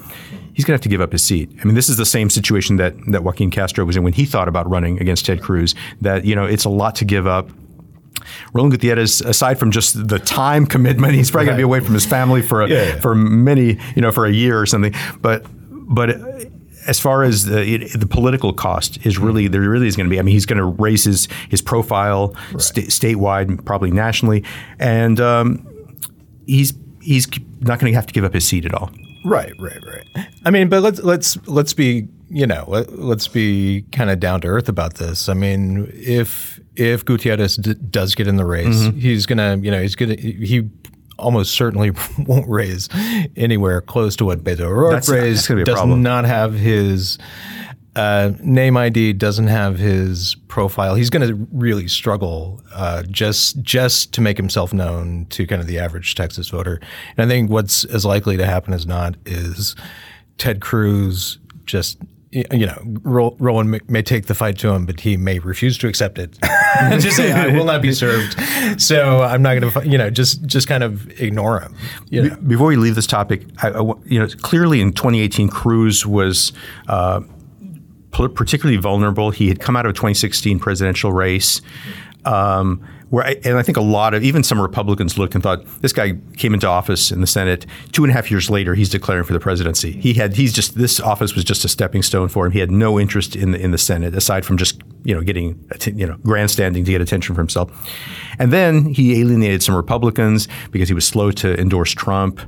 He's 0.54 0.66
going 0.66 0.74
to 0.74 0.74
have 0.74 0.82
to 0.82 0.90
give 0.90 1.02
up 1.02 1.12
his 1.12 1.24
seat. 1.24 1.50
I 1.62 1.66
mean, 1.66 1.76
this 1.76 1.90
is 1.90 1.98
the 1.98 2.06
same 2.06 2.30
situation 2.30 2.76
that 2.78 2.94
that 3.12 3.24
Joaquin 3.24 3.50
Castro 3.50 3.86
was 3.86 3.96
in 3.96 4.04
when 4.04 4.14
he 4.14 4.26
thought 4.26 4.48
about 4.48 4.70
running 4.70 5.00
against 5.00 5.26
Ted 5.26 5.42
Cruz. 5.42 5.76
That 6.02 6.26
you 6.26 6.36
know 6.36 6.46
it's 6.46 6.66
a 6.66 6.70
lot 6.70 6.96
to 6.96 7.06
give 7.06 7.28
up. 7.28 7.50
Roland 8.54 8.72
Gutierrez, 8.74 9.22
aside 9.22 9.58
from 9.58 9.72
just 9.72 10.08
the 10.08 10.20
time 10.20 10.66
commitment, 10.66 11.14
he's 11.14 11.32
probably 11.32 11.46
going 11.48 11.56
to 11.58 11.60
be 11.62 11.64
away 11.64 11.80
from 11.80 11.94
his 11.94 12.06
family 12.06 12.42
for 12.42 12.62
a, 12.62 12.70
Yeah, 12.70 12.84
yeah. 12.84 13.00
for 13.00 13.16
many, 13.16 13.80
you 13.96 14.02
know, 14.02 14.12
for 14.12 14.26
a 14.26 14.32
year 14.32 14.60
or 14.60 14.66
something. 14.66 14.94
But 15.22 15.46
but 15.72 16.10
as 16.88 17.00
far 17.00 17.24
as 17.24 17.46
the, 17.46 17.62
it, 17.62 18.00
the 18.00 18.06
political 18.08 18.52
cost 18.54 19.06
is 19.06 19.18
really 19.18 19.48
there 19.48 19.62
really 19.62 19.88
is 19.88 19.96
going 19.96 20.08
to 20.08 20.10
be. 20.10 20.20
I 20.20 20.22
mean, 20.22 20.34
he's 20.34 20.46
going 20.46 20.58
to 20.58 20.66
raise 20.66 21.06
his 21.06 21.28
his 21.50 21.62
profile 21.62 22.36
sta- 22.58 22.88
statewide, 22.88 23.64
probably 23.66 23.92
nationally, 23.92 24.44
and 24.80 25.20
um, 25.20 25.68
he's 26.46 26.74
he's 27.02 27.28
not 27.62 27.80
going 27.80 27.92
to 27.92 27.96
have 27.96 28.08
to 28.08 28.14
give 28.14 28.24
up 28.24 28.34
his 28.34 28.48
seat 28.48 28.66
at 28.66 28.74
all. 28.74 28.92
Right, 29.24 29.54
right, 29.60 29.84
right. 29.86 30.28
I 30.46 30.52
mean, 30.52 30.70
but 30.70 30.82
let's 30.82 31.00
let's 31.02 31.38
let's 31.48 31.74
be 31.74 32.08
you 32.30 32.48
know 32.48 32.64
let, 32.68 32.98
let's 32.98 33.28
be 33.28 33.84
kind 33.92 34.10
of 34.10 34.20
down 34.20 34.42
to 34.42 34.48
earth 34.48 34.70
about 34.70 34.96
this. 34.96 35.28
I 35.28 35.34
mean, 35.34 35.92
if 35.94 36.60
if 36.76 37.04
Gutierrez 37.04 37.58
d- 37.58 37.76
does 37.90 38.16
get 38.16 38.28
in 38.28 38.38
the 38.38 38.46
race, 38.46 38.68
mm-hmm. 38.76 38.98
he's 38.98 39.26
gonna 39.26 39.58
you 39.58 39.72
know 39.72 39.82
he's 39.82 39.96
gonna 39.96 40.16
he 40.16 40.70
almost 41.18 41.54
certainly 41.54 41.92
won't 42.26 42.48
raise 42.48 42.88
anywhere 43.36 43.82
close 43.82 44.16
to 44.16 44.26
what 44.26 44.44
Beto 44.44 44.62
O'Rourke 44.62 45.06
raised. 45.10 45.48
gonna 45.48 45.58
be 45.58 45.62
a 45.64 45.66
does 45.66 45.76
problem. 45.76 46.02
not 46.02 46.26
have 46.26 46.54
his. 46.54 47.18
Uh, 47.96 48.34
name 48.42 48.78
ID 48.78 49.14
doesn't 49.14 49.48
have 49.48 49.78
his 49.78 50.36
profile. 50.48 50.96
He's 50.96 51.10
going 51.10 51.28
to 51.28 51.48
really 51.52 51.88
struggle 51.88 52.62
uh, 52.74 53.04
just 53.04 53.62
just 53.62 54.14
to 54.14 54.22
make 54.22 54.38
himself 54.38 54.74
known 54.74 55.26
to 55.32 55.48
kind 55.48 55.60
of 55.60 55.68
the 55.68 55.80
average 55.80 56.16
Texas 56.16 56.50
voter. 56.50 56.80
And 57.18 57.26
I 57.26 57.28
think 57.28 57.50
what's 57.50 57.86
as 57.86 58.06
likely 58.06 58.38
to 58.38 58.46
happen 58.46 58.74
as 58.74 58.86
not 58.86 59.16
is 59.26 59.76
Ted 60.38 60.62
Cruz 60.62 61.40
just 61.66 61.98
you 62.32 62.66
know 62.66 62.80
Ro- 63.02 63.36
Rowan 63.40 63.80
may, 63.88 64.02
take 64.04 64.28
the 64.28 64.36
fight 64.36 64.58
to 64.60 64.70
him, 64.70 64.86
but 64.86 65.00
he 65.00 65.18
may 65.18 65.40
refuse 65.40 65.78
to 65.80 65.88
accept 65.88 66.20
it. 66.20 66.38
just 67.00 67.18
say 67.18 67.32
I 67.32 67.48
will 67.48 67.66
not 67.66 67.82
be 67.82 67.92
served. 67.92 68.40
So 68.80 69.22
I'm 69.22 69.42
not 69.42 69.60
going 69.60 69.72
to 69.72 69.90
you 69.90 69.98
know 69.98 70.10
just 70.10 70.46
just 70.46 70.68
kind 70.68 70.84
of 70.84 71.10
ignore 71.20 71.60
him. 71.60 71.76
You 72.10 72.30
know. 72.30 72.36
Before 72.36 72.68
we 72.68 72.76
leave 72.76 72.96
this 72.96 73.08
topic, 73.08 73.46
I, 73.64 73.70
I 73.70 73.82
you 74.06 74.20
know, 74.20 74.28
clearly 74.42 74.80
in 74.82 74.94
2018, 74.94 75.50
Cruz 75.50 76.06
was 76.06 76.54
uh, 76.88 77.22
particularly 78.12 78.78
vulnerable. 78.78 79.32
He 79.32 79.48
had 79.48 79.60
come 79.60 79.76
out 79.76 79.86
of 79.86 79.92
a 79.92 79.94
2016 79.94 80.60
presidential 80.60 81.12
race. 81.12 81.62
Um, 82.26 82.86
where 83.10 83.26
I, 83.26 83.36
and 83.44 83.58
I 83.58 83.64
think 83.64 83.78
a 83.78 83.82
lot 83.82 84.14
of 84.14 84.24
even 84.24 84.44
some 84.44 84.62
Republicans 84.62 85.18
looked 85.18 85.34
and 85.34 85.44
thought 85.44 85.66
this 85.82 85.94
guy 85.94 86.14
came 86.38 86.54
into 86.54 86.68
office 86.68 87.12
in 87.12 87.22
the 87.22 87.28
Senate 87.28 87.66
two 87.92 88.04
and 88.04 88.12
a 88.12 88.14
half 88.14 88.30
years 88.30 88.50
later 88.50 88.76
he's 88.76 88.90
declaring 88.90 89.24
for 89.24 89.34
the 89.34 89.40
presidency. 89.40 89.92
He 89.92 90.14
had 90.14 90.36
he's 90.36 90.54
just 90.54 90.76
this 90.76 91.00
office 91.00 91.36
was 91.36 91.44
just 91.44 91.66
a 91.66 91.68
stepping 91.68 92.04
stone 92.04 92.28
for 92.28 92.46
him. 92.46 92.52
He 92.52 92.60
had 92.60 92.72
no 92.72 93.00
interest 93.00 93.36
in 93.36 93.52
the 93.52 93.60
in 93.60 93.72
the 93.72 93.78
Senate 93.78 94.14
aside 94.16 94.46
from 94.46 94.58
just 94.58 94.82
you 95.04 95.16
know 95.16 95.22
getting 95.22 95.64
you 95.96 96.06
know 96.06 96.18
grandstanding 96.24 96.86
to 96.86 96.92
get 96.92 97.02
attention 97.02 97.34
for 97.34 97.42
himself. 97.42 97.72
And 98.38 98.54
then 98.54 98.94
he 98.94 99.20
alienated 99.20 99.64
some 99.64 99.76
Republicans 99.76 100.48
because 100.72 100.88
he 100.88 100.94
was 100.94 101.06
slow 101.06 101.32
to 101.32 101.60
endorse 101.60 101.92
Trump. 101.92 102.40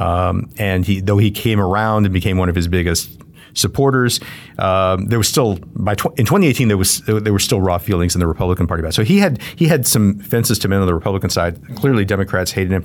Um, 0.00 0.50
and 0.58 0.84
he 0.84 1.00
though 1.00 1.18
he 1.18 1.30
came 1.30 1.60
around 1.60 2.06
and 2.06 2.14
became 2.14 2.38
one 2.38 2.48
of 2.48 2.54
his 2.54 2.68
biggest 2.68 3.20
supporters. 3.56 4.20
Um, 4.58 5.06
there 5.06 5.18
was 5.18 5.28
still 5.28 5.58
by 5.74 5.94
tw- 5.94 6.16
in 6.18 6.26
2018 6.26 6.68
there 6.68 6.76
was 6.76 7.00
there 7.06 7.32
were 7.32 7.38
still 7.38 7.60
raw 7.60 7.78
feelings 7.78 8.14
in 8.14 8.20
the 8.20 8.26
Republican 8.26 8.66
Party 8.66 8.80
about. 8.80 8.90
it. 8.90 8.94
So 8.94 9.04
he 9.04 9.18
had 9.18 9.40
he 9.56 9.66
had 9.66 9.86
some 9.86 10.18
fences 10.20 10.58
to 10.60 10.68
mend 10.68 10.82
on 10.82 10.86
the 10.86 10.94
Republican 10.94 11.30
side. 11.30 11.60
Clearly, 11.76 12.04
Democrats 12.04 12.52
hated 12.52 12.72
him. 12.72 12.84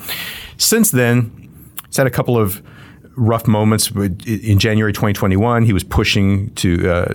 Since 0.57 0.91
then, 0.91 1.49
he's 1.87 1.97
had 1.97 2.07
a 2.07 2.11
couple 2.11 2.37
of 2.37 2.63
rough 3.15 3.47
moments. 3.47 3.91
In 3.91 4.57
January 4.57 4.93
2021, 4.93 5.63
he 5.63 5.73
was 5.73 5.83
pushing 5.83 6.53
to 6.55 6.89
uh, 6.89 7.13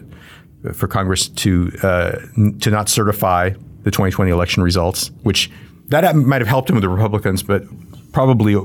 for 0.73 0.87
Congress 0.87 1.29
to 1.29 1.73
uh, 1.83 2.13
to 2.61 2.71
not 2.71 2.89
certify 2.89 3.51
the 3.83 3.91
2020 3.91 4.31
election 4.31 4.63
results, 4.63 5.11
which 5.23 5.51
that 5.89 6.17
might 6.17 6.41
have 6.41 6.49
helped 6.49 6.69
him 6.69 6.75
with 6.75 6.83
the 6.83 6.89
Republicans, 6.89 7.43
but 7.43 7.63
probably 8.13 8.57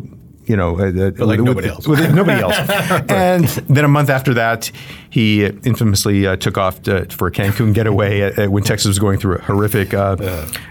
you 0.46 0.56
know, 0.58 0.78
uh, 0.80 0.84
uh, 0.84 1.26
like 1.26 1.38
with- 1.38 1.46
nobody 1.46 1.70
else. 1.70 1.88
with 1.88 2.14
nobody 2.14 2.42
else. 2.42 2.56
And 3.10 3.46
then 3.70 3.86
a 3.86 3.88
month 3.88 4.10
after 4.10 4.34
that, 4.36 4.72
he 5.10 5.46
infamously 5.46 6.26
uh, 6.28 6.36
took 6.36 6.58
off 6.58 6.82
to, 6.84 7.06
for 7.06 7.28
a 7.28 7.32
Cancun 7.32 7.74
getaway 7.74 8.22
uh, 8.22 8.46
uh, 8.46 8.50
when 8.50 8.64
Texas 8.64 8.88
was 8.88 9.00
going 9.00 9.20
through 9.20 9.36
a 9.36 9.42
horrific, 9.42 9.94
uh, 9.94 10.16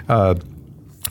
uh, 0.08 0.34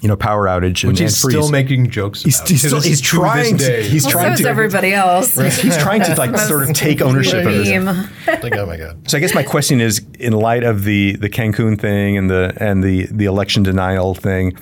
you 0.02 0.08
know, 0.08 0.16
power 0.16 0.46
outage 0.48 0.84
and, 0.84 0.92
Which 0.94 1.00
he's 1.00 1.24
and 1.24 1.32
still 1.32 1.50
making 1.52 1.90
jokes 1.90 2.22
He's, 2.24 2.38
about. 2.40 2.50
he's 2.50 2.62
To 2.62 2.68
still 2.70 2.82
he's 2.82 3.02
trying 3.02 3.58
to 3.58 3.66
day. 3.66 3.84
he's 3.88 4.04
Well, 4.04 4.12
trying 4.14 4.34
is 4.34 4.40
to 4.42 4.48
everybody 4.48 4.94
else. 4.94 5.36
he's 5.38 5.78
trying 5.78 6.02
to 6.04 6.16
like 6.16 6.38
sort 6.48 6.64
of 6.70 6.74
take 6.74 7.02
ownership 7.02 7.46
of 7.46 7.52
this. 7.54 7.68
Meme. 7.70 7.86
like, 8.28 8.56
oh 8.56 8.66
my 8.66 8.78
god. 8.78 9.10
So 9.10 9.18
I 9.18 9.20
guess 9.22 9.36
my 9.36 9.44
question 9.44 9.82
is, 9.82 10.02
in 10.20 10.32
light 10.34 10.64
of 10.64 10.84
the 10.86 11.18
the 11.18 11.30
Cancun 11.30 11.78
thing 11.80 12.18
and 12.18 12.30
the 12.30 12.54
and 12.62 12.82
the 12.84 13.08
the 13.12 13.26
election 13.26 13.62
denial 13.64 14.16
thing, 14.16 14.58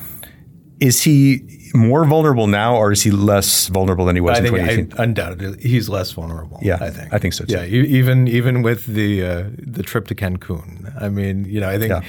is 0.80 1.02
he 1.04 1.67
more 1.78 2.04
vulnerable 2.06 2.48
now, 2.48 2.76
or 2.76 2.92
is 2.92 3.04
he 3.04 3.12
less 3.12 3.68
vulnerable 3.68 4.06
than 4.06 4.16
he 4.16 4.22
was 4.22 4.36
I 4.36 4.40
in 4.40 4.44
think 4.46 4.56
2018? 4.58 5.00
I, 5.00 5.04
undoubtedly 5.04 5.62
he's 5.62 5.88
less 5.88 6.12
vulnerable. 6.12 6.60
Yeah, 6.62 6.78
I 6.82 6.90
think. 6.90 7.14
I 7.14 7.18
think 7.20 7.34
so, 7.34 7.46
too. 7.46 7.54
Yeah, 7.54 7.64
e- 7.64 7.88
even 8.00 8.28
even 8.28 8.62
with 8.64 8.86
the 8.86 9.24
uh, 9.24 9.44
the 9.58 9.84
trip 9.84 10.08
to 10.08 10.16
Cancun. 10.16 10.92
I 11.02 11.10
mean, 11.10 11.46
you 11.46 11.60
know, 11.62 11.70
I 11.70 11.78
think, 11.78 11.92
Yeah. 11.92 12.02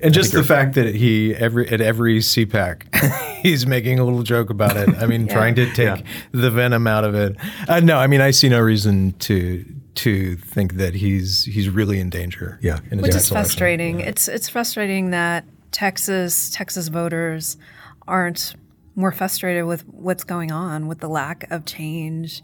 and 0.00 0.12
just 0.14 0.32
the 0.32 0.44
fact 0.44 0.74
that 0.74 0.94
he 0.94 1.34
every 1.34 1.68
at 1.68 1.80
every 1.80 2.18
CPAC, 2.18 2.94
he's 3.42 3.66
making 3.66 3.98
a 3.98 4.04
little 4.04 4.22
joke 4.22 4.50
about 4.50 4.76
it. 4.76 4.88
I 4.96 5.06
mean, 5.06 5.26
trying 5.36 5.54
to 5.56 5.66
take 5.72 5.98
Yeah. 5.98 6.02
the 6.32 6.50
venom 6.50 6.86
out 6.86 7.04
of 7.04 7.14
it. 7.14 7.36
Uh, 7.68 7.80
no, 7.80 7.98
I 7.98 8.06
mean, 8.06 8.20
I 8.20 8.30
see 8.30 8.48
no 8.48 8.60
reason 8.60 9.12
to 9.20 9.64
to 9.96 10.36
think 10.36 10.74
that 10.74 10.94
he's 10.94 11.44
he's 11.44 11.68
really 11.68 12.00
in 12.00 12.10
danger. 12.10 12.58
Yeah. 12.62 12.80
in 12.90 12.98
Which 12.98 13.10
is 13.10 13.14
next 13.14 13.30
election. 13.30 13.32
frustrating. 13.32 14.00
It's 14.00 14.28
it's 14.28 14.48
frustrating 14.48 15.10
that 15.10 15.44
Texas 15.70 16.50
Texas 16.50 16.88
voters 16.88 17.56
aren't 18.06 18.54
more 18.96 19.12
frustrated 19.12 19.64
with 19.64 19.82
what's 19.88 20.24
going 20.24 20.52
on, 20.52 20.86
with 20.86 21.00
the 21.00 21.08
lack 21.08 21.50
of 21.50 21.64
change, 21.64 22.42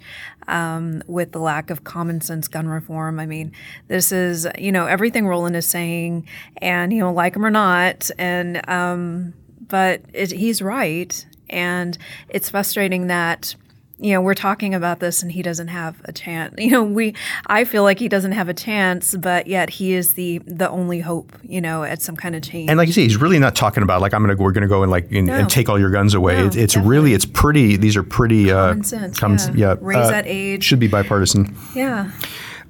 um, 0.48 1.02
with 1.06 1.32
the 1.32 1.38
lack 1.38 1.70
of 1.70 1.84
common 1.84 2.20
sense 2.20 2.48
gun 2.48 2.66
reform. 2.66 3.20
I 3.20 3.26
mean, 3.26 3.52
this 3.88 4.12
is, 4.12 4.46
you 4.58 4.72
know, 4.72 4.86
everything 4.86 5.26
Roland 5.26 5.56
is 5.56 5.66
saying, 5.66 6.26
and, 6.56 6.92
you 6.92 7.00
know, 7.00 7.12
like 7.12 7.36
him 7.36 7.44
or 7.46 7.50
not, 7.50 8.10
and, 8.18 8.68
um, 8.68 9.34
but 9.68 10.02
it, 10.12 10.32
he's 10.32 10.60
right. 10.60 11.24
And 11.48 11.96
it's 12.28 12.50
frustrating 12.50 13.06
that 13.06 13.54
you 14.02 14.14
know, 14.14 14.20
we're 14.22 14.34
talking 14.34 14.74
about 14.74 15.00
this 15.00 15.22
and 15.22 15.30
he 15.30 15.42
doesn't 15.42 15.68
have 15.68 16.00
a 16.06 16.12
chance. 16.12 16.54
You 16.58 16.70
know, 16.70 16.82
we 16.84 17.14
I 17.46 17.64
feel 17.64 17.82
like 17.82 17.98
he 17.98 18.08
doesn't 18.08 18.32
have 18.32 18.48
a 18.48 18.54
chance, 18.54 19.14
but 19.16 19.46
yet 19.46 19.70
he 19.70 19.92
is 19.92 20.14
the 20.14 20.38
the 20.46 20.68
only 20.70 21.00
hope, 21.00 21.32
you 21.42 21.60
know, 21.60 21.84
at 21.84 22.00
some 22.02 22.16
kind 22.16 22.34
of 22.34 22.42
change. 22.42 22.70
And 22.70 22.78
like 22.78 22.86
you 22.86 22.92
say, 22.92 23.02
he's 23.02 23.16
really 23.16 23.38
not 23.38 23.54
talking 23.56 23.82
about 23.82 24.00
like 24.00 24.14
I'm 24.14 24.22
gonna 24.22 24.36
we're 24.36 24.52
gonna 24.52 24.68
go 24.68 24.82
and 24.82 24.90
like 24.90 25.10
and, 25.12 25.26
No. 25.26 25.34
and 25.34 25.50
take 25.50 25.68
all 25.68 25.78
your 25.78 25.90
guns 25.90 26.14
away. 26.14 26.36
No, 26.36 26.50
it's 26.52 26.76
really 26.76 27.12
it's 27.14 27.26
pretty. 27.26 27.76
These 27.76 27.96
are 27.96 28.02
pretty 28.02 28.50
uh, 28.50 28.68
Common 28.68 28.84
sense, 28.84 29.18
comes- 29.18 29.48
yeah. 29.50 29.74
Raise 29.80 30.08
that 30.08 30.24
age. 30.26 30.64
Should 30.64 30.80
be 30.80 30.88
bipartisan. 30.88 31.54
yeah. 31.74 32.10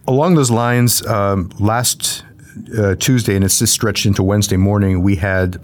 Along 0.08 0.34
those 0.34 0.50
lines, 0.50 1.06
um, 1.06 1.50
last 1.60 2.24
uh, 2.76 2.94
Tuesday, 2.96 3.36
and 3.36 3.44
it's 3.44 3.58
just 3.58 3.72
stretched 3.72 4.06
into 4.06 4.22
Wednesday 4.22 4.56
morning, 4.56 5.02
we 5.02 5.16
had 5.16 5.62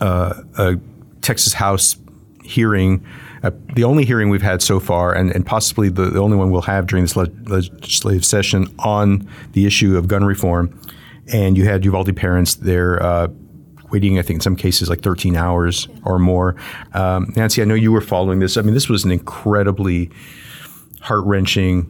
uh, 0.00 0.42
a 0.58 0.76
Texas 1.20 1.52
House 1.52 1.96
hearing, 2.42 3.04
uh, 3.46 3.50
the 3.74 3.84
only 3.84 4.04
hearing 4.04 4.28
we've 4.28 4.42
had 4.42 4.62
so 4.62 4.80
far, 4.80 5.12
and, 5.14 5.30
and 5.30 5.46
possibly 5.46 5.88
the, 5.88 6.06
the 6.10 6.20
only 6.20 6.36
one 6.36 6.50
we'll 6.50 6.62
have 6.62 6.86
during 6.86 7.04
this 7.04 7.16
le- 7.16 7.28
legislative 7.44 8.24
session 8.24 8.66
on 8.80 9.28
the 9.52 9.66
issue 9.66 9.96
of 9.96 10.08
gun 10.08 10.24
reform. 10.24 10.78
And 11.32 11.56
you 11.56 11.64
had 11.64 11.84
Uvalde 11.84 12.14
parents 12.16 12.56
there. 12.56 13.02
Uh, 13.02 13.28
Waiting, 13.92 14.18
I 14.18 14.22
think 14.22 14.38
in 14.38 14.40
some 14.40 14.56
cases 14.56 14.90
like 14.90 15.00
13 15.02 15.36
hours 15.36 15.86
or 16.04 16.18
more. 16.18 16.56
Um, 16.92 17.32
Nancy, 17.36 17.62
I 17.62 17.64
know 17.64 17.74
you 17.74 17.92
were 17.92 18.00
following 18.00 18.40
this. 18.40 18.56
I 18.56 18.62
mean, 18.62 18.74
this 18.74 18.88
was 18.88 19.04
an 19.04 19.12
incredibly 19.12 20.10
heart 21.00 21.24
wrenching 21.24 21.86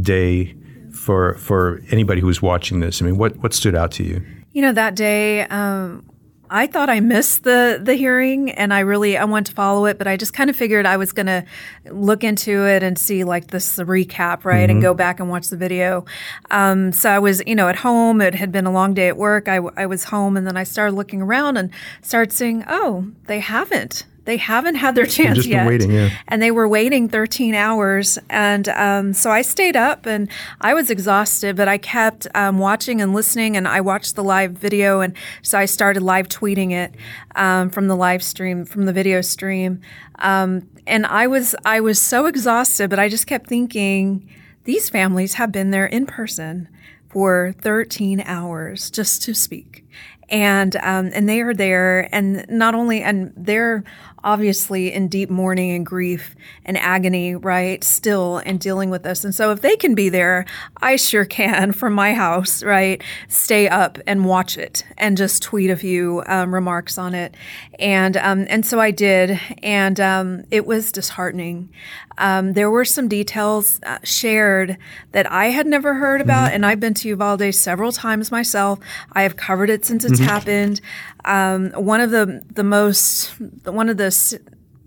day 0.00 0.54
for 0.92 1.34
for 1.34 1.82
anybody 1.90 2.22
who 2.22 2.26
was 2.26 2.40
watching 2.40 2.80
this. 2.80 3.02
I 3.02 3.04
mean, 3.04 3.18
what 3.18 3.36
what 3.36 3.52
stood 3.52 3.74
out 3.74 3.90
to 3.92 4.02
you? 4.02 4.24
You 4.52 4.62
know, 4.62 4.72
that 4.72 4.94
day, 4.94 5.42
um, 5.48 6.08
I 6.50 6.66
thought 6.66 6.88
I 6.88 7.00
missed 7.00 7.44
the 7.44 7.80
the 7.82 7.94
hearing, 7.94 8.50
and 8.50 8.72
I 8.72 8.80
really 8.80 9.16
I 9.16 9.24
want 9.24 9.46
to 9.46 9.52
follow 9.52 9.86
it, 9.86 9.98
but 9.98 10.06
I 10.06 10.16
just 10.16 10.32
kind 10.32 10.50
of 10.50 10.56
figured 10.56 10.86
I 10.86 10.96
was 10.96 11.12
going 11.12 11.26
to 11.26 11.44
look 11.90 12.24
into 12.24 12.66
it 12.66 12.82
and 12.82 12.98
see 12.98 13.24
like 13.24 13.48
this 13.48 13.76
the 13.76 13.84
recap, 13.84 14.44
right, 14.44 14.68
and 14.68 14.80
go 14.82 14.94
back 14.94 15.20
and 15.20 15.28
watch 15.28 15.48
the 15.48 15.56
video. 15.56 16.04
Um, 16.50 16.92
so 16.92 17.10
I 17.10 17.18
was, 17.18 17.42
you 17.46 17.54
know, 17.54 17.68
at 17.68 17.76
home. 17.76 18.20
It 18.20 18.34
had 18.34 18.52
been 18.52 18.66
a 18.66 18.72
long 18.72 18.94
day 18.94 19.08
at 19.08 19.16
work. 19.16 19.48
I, 19.48 19.56
I 19.76 19.86
was 19.86 20.04
home, 20.04 20.36
and 20.36 20.46
then 20.46 20.56
I 20.56 20.64
started 20.64 20.94
looking 20.94 21.22
around 21.22 21.56
and 21.56 21.70
started 22.02 22.32
seeing, 22.32 22.64
oh, 22.68 23.10
they 23.26 23.40
haven't. 23.40 24.04
They 24.26 24.36
haven't 24.36 24.74
had 24.74 24.94
their 24.94 25.06
chance 25.06 25.38
just 25.38 25.48
been 25.48 25.58
yet. 25.58 25.66
waiting, 25.66 25.90
yeah. 25.90 26.10
And 26.28 26.42
they 26.42 26.50
were 26.50 26.68
waiting 26.68 27.08
13 27.08 27.54
hours. 27.54 28.18
And 28.28 28.68
um, 28.68 29.12
so 29.14 29.30
I 29.30 29.42
stayed 29.42 29.76
up 29.76 30.04
and 30.04 30.28
I 30.60 30.74
was 30.74 30.90
exhausted, 30.90 31.56
but 31.56 31.68
I 31.68 31.78
kept 31.78 32.26
um, 32.34 32.58
watching 32.58 33.00
and 33.00 33.14
listening. 33.14 33.56
And 33.56 33.66
I 33.66 33.80
watched 33.80 34.14
the 34.14 34.24
live 34.24 34.52
video. 34.52 35.00
And 35.00 35.14
so 35.42 35.58
I 35.58 35.64
started 35.64 36.02
live 36.02 36.28
tweeting 36.28 36.72
it 36.72 36.94
um, 37.34 37.70
from 37.70 37.88
the 37.88 37.96
live 37.96 38.22
stream, 38.22 38.64
from 38.66 38.84
the 38.84 38.92
video 38.92 39.22
stream. 39.22 39.80
Um, 40.18 40.68
and 40.86 41.06
I 41.06 41.26
was, 41.26 41.54
I 41.64 41.80
was 41.80 42.00
so 42.00 42.26
exhausted, 42.26 42.90
but 42.90 42.98
I 42.98 43.08
just 43.08 43.26
kept 43.26 43.48
thinking, 43.48 44.28
these 44.64 44.90
families 44.90 45.34
have 45.34 45.52
been 45.52 45.70
there 45.70 45.86
in 45.86 46.06
person 46.06 46.68
for 47.08 47.54
13 47.62 48.20
hours 48.26 48.90
just 48.90 49.22
to 49.22 49.32
speak. 49.32 49.84
And 50.28 50.74
um, 50.76 51.12
and 51.14 51.28
they 51.28 51.40
are 51.40 51.54
there, 51.54 52.12
and 52.12 52.44
not 52.48 52.74
only, 52.74 53.00
and 53.00 53.32
they're 53.36 53.84
obviously 54.26 54.92
in 54.92 55.06
deep 55.06 55.30
mourning 55.30 55.70
and 55.70 55.86
grief 55.86 56.34
and 56.64 56.76
agony, 56.76 57.36
right? 57.36 57.84
Still 57.84 58.38
and 58.44 58.58
dealing 58.58 58.90
with 58.90 59.04
this. 59.04 59.24
And 59.24 59.32
so 59.32 59.52
if 59.52 59.60
they 59.60 59.76
can 59.76 59.94
be 59.94 60.08
there, 60.08 60.44
I 60.78 60.96
sure 60.96 61.24
can 61.24 61.70
from 61.70 61.94
my 61.94 62.12
house, 62.12 62.62
right? 62.64 63.00
Stay 63.28 63.68
up 63.68 63.98
and 64.04 64.24
watch 64.24 64.58
it 64.58 64.84
and 64.98 65.16
just 65.16 65.44
tweet 65.44 65.70
a 65.70 65.76
few 65.76 66.24
um, 66.26 66.52
remarks 66.52 66.98
on 66.98 67.14
it. 67.14 67.36
And 67.78 68.16
um, 68.16 68.46
and 68.48 68.66
so 68.66 68.80
I 68.80 68.90
did, 68.90 69.38
and 69.62 70.00
um, 70.00 70.44
it 70.50 70.66
was 70.66 70.90
disheartening. 70.90 71.70
Um, 72.18 72.54
there 72.54 72.70
were 72.70 72.84
some 72.84 73.08
details 73.08 73.78
uh, 73.84 73.98
shared 74.02 74.78
that 75.12 75.30
I 75.30 75.46
had 75.46 75.66
never 75.66 75.94
heard 75.94 76.20
about, 76.20 76.52
and 76.52 76.64
I've 76.64 76.80
been 76.80 76.94
to 76.94 77.08
Uvalde 77.08 77.54
several 77.54 77.92
times 77.92 78.32
myself. 78.32 78.78
I 79.12 79.22
have 79.22 79.36
covered 79.36 79.70
it 79.70 79.84
since 79.84 80.04
it's 80.04 80.18
happened. 80.18 80.80
Um, 81.26 81.70
one 81.72 82.00
of 82.00 82.10
the 82.10 82.42
the 82.52 82.64
most 82.64 83.32
one 83.64 83.88
of 83.88 83.96
the 83.96 84.40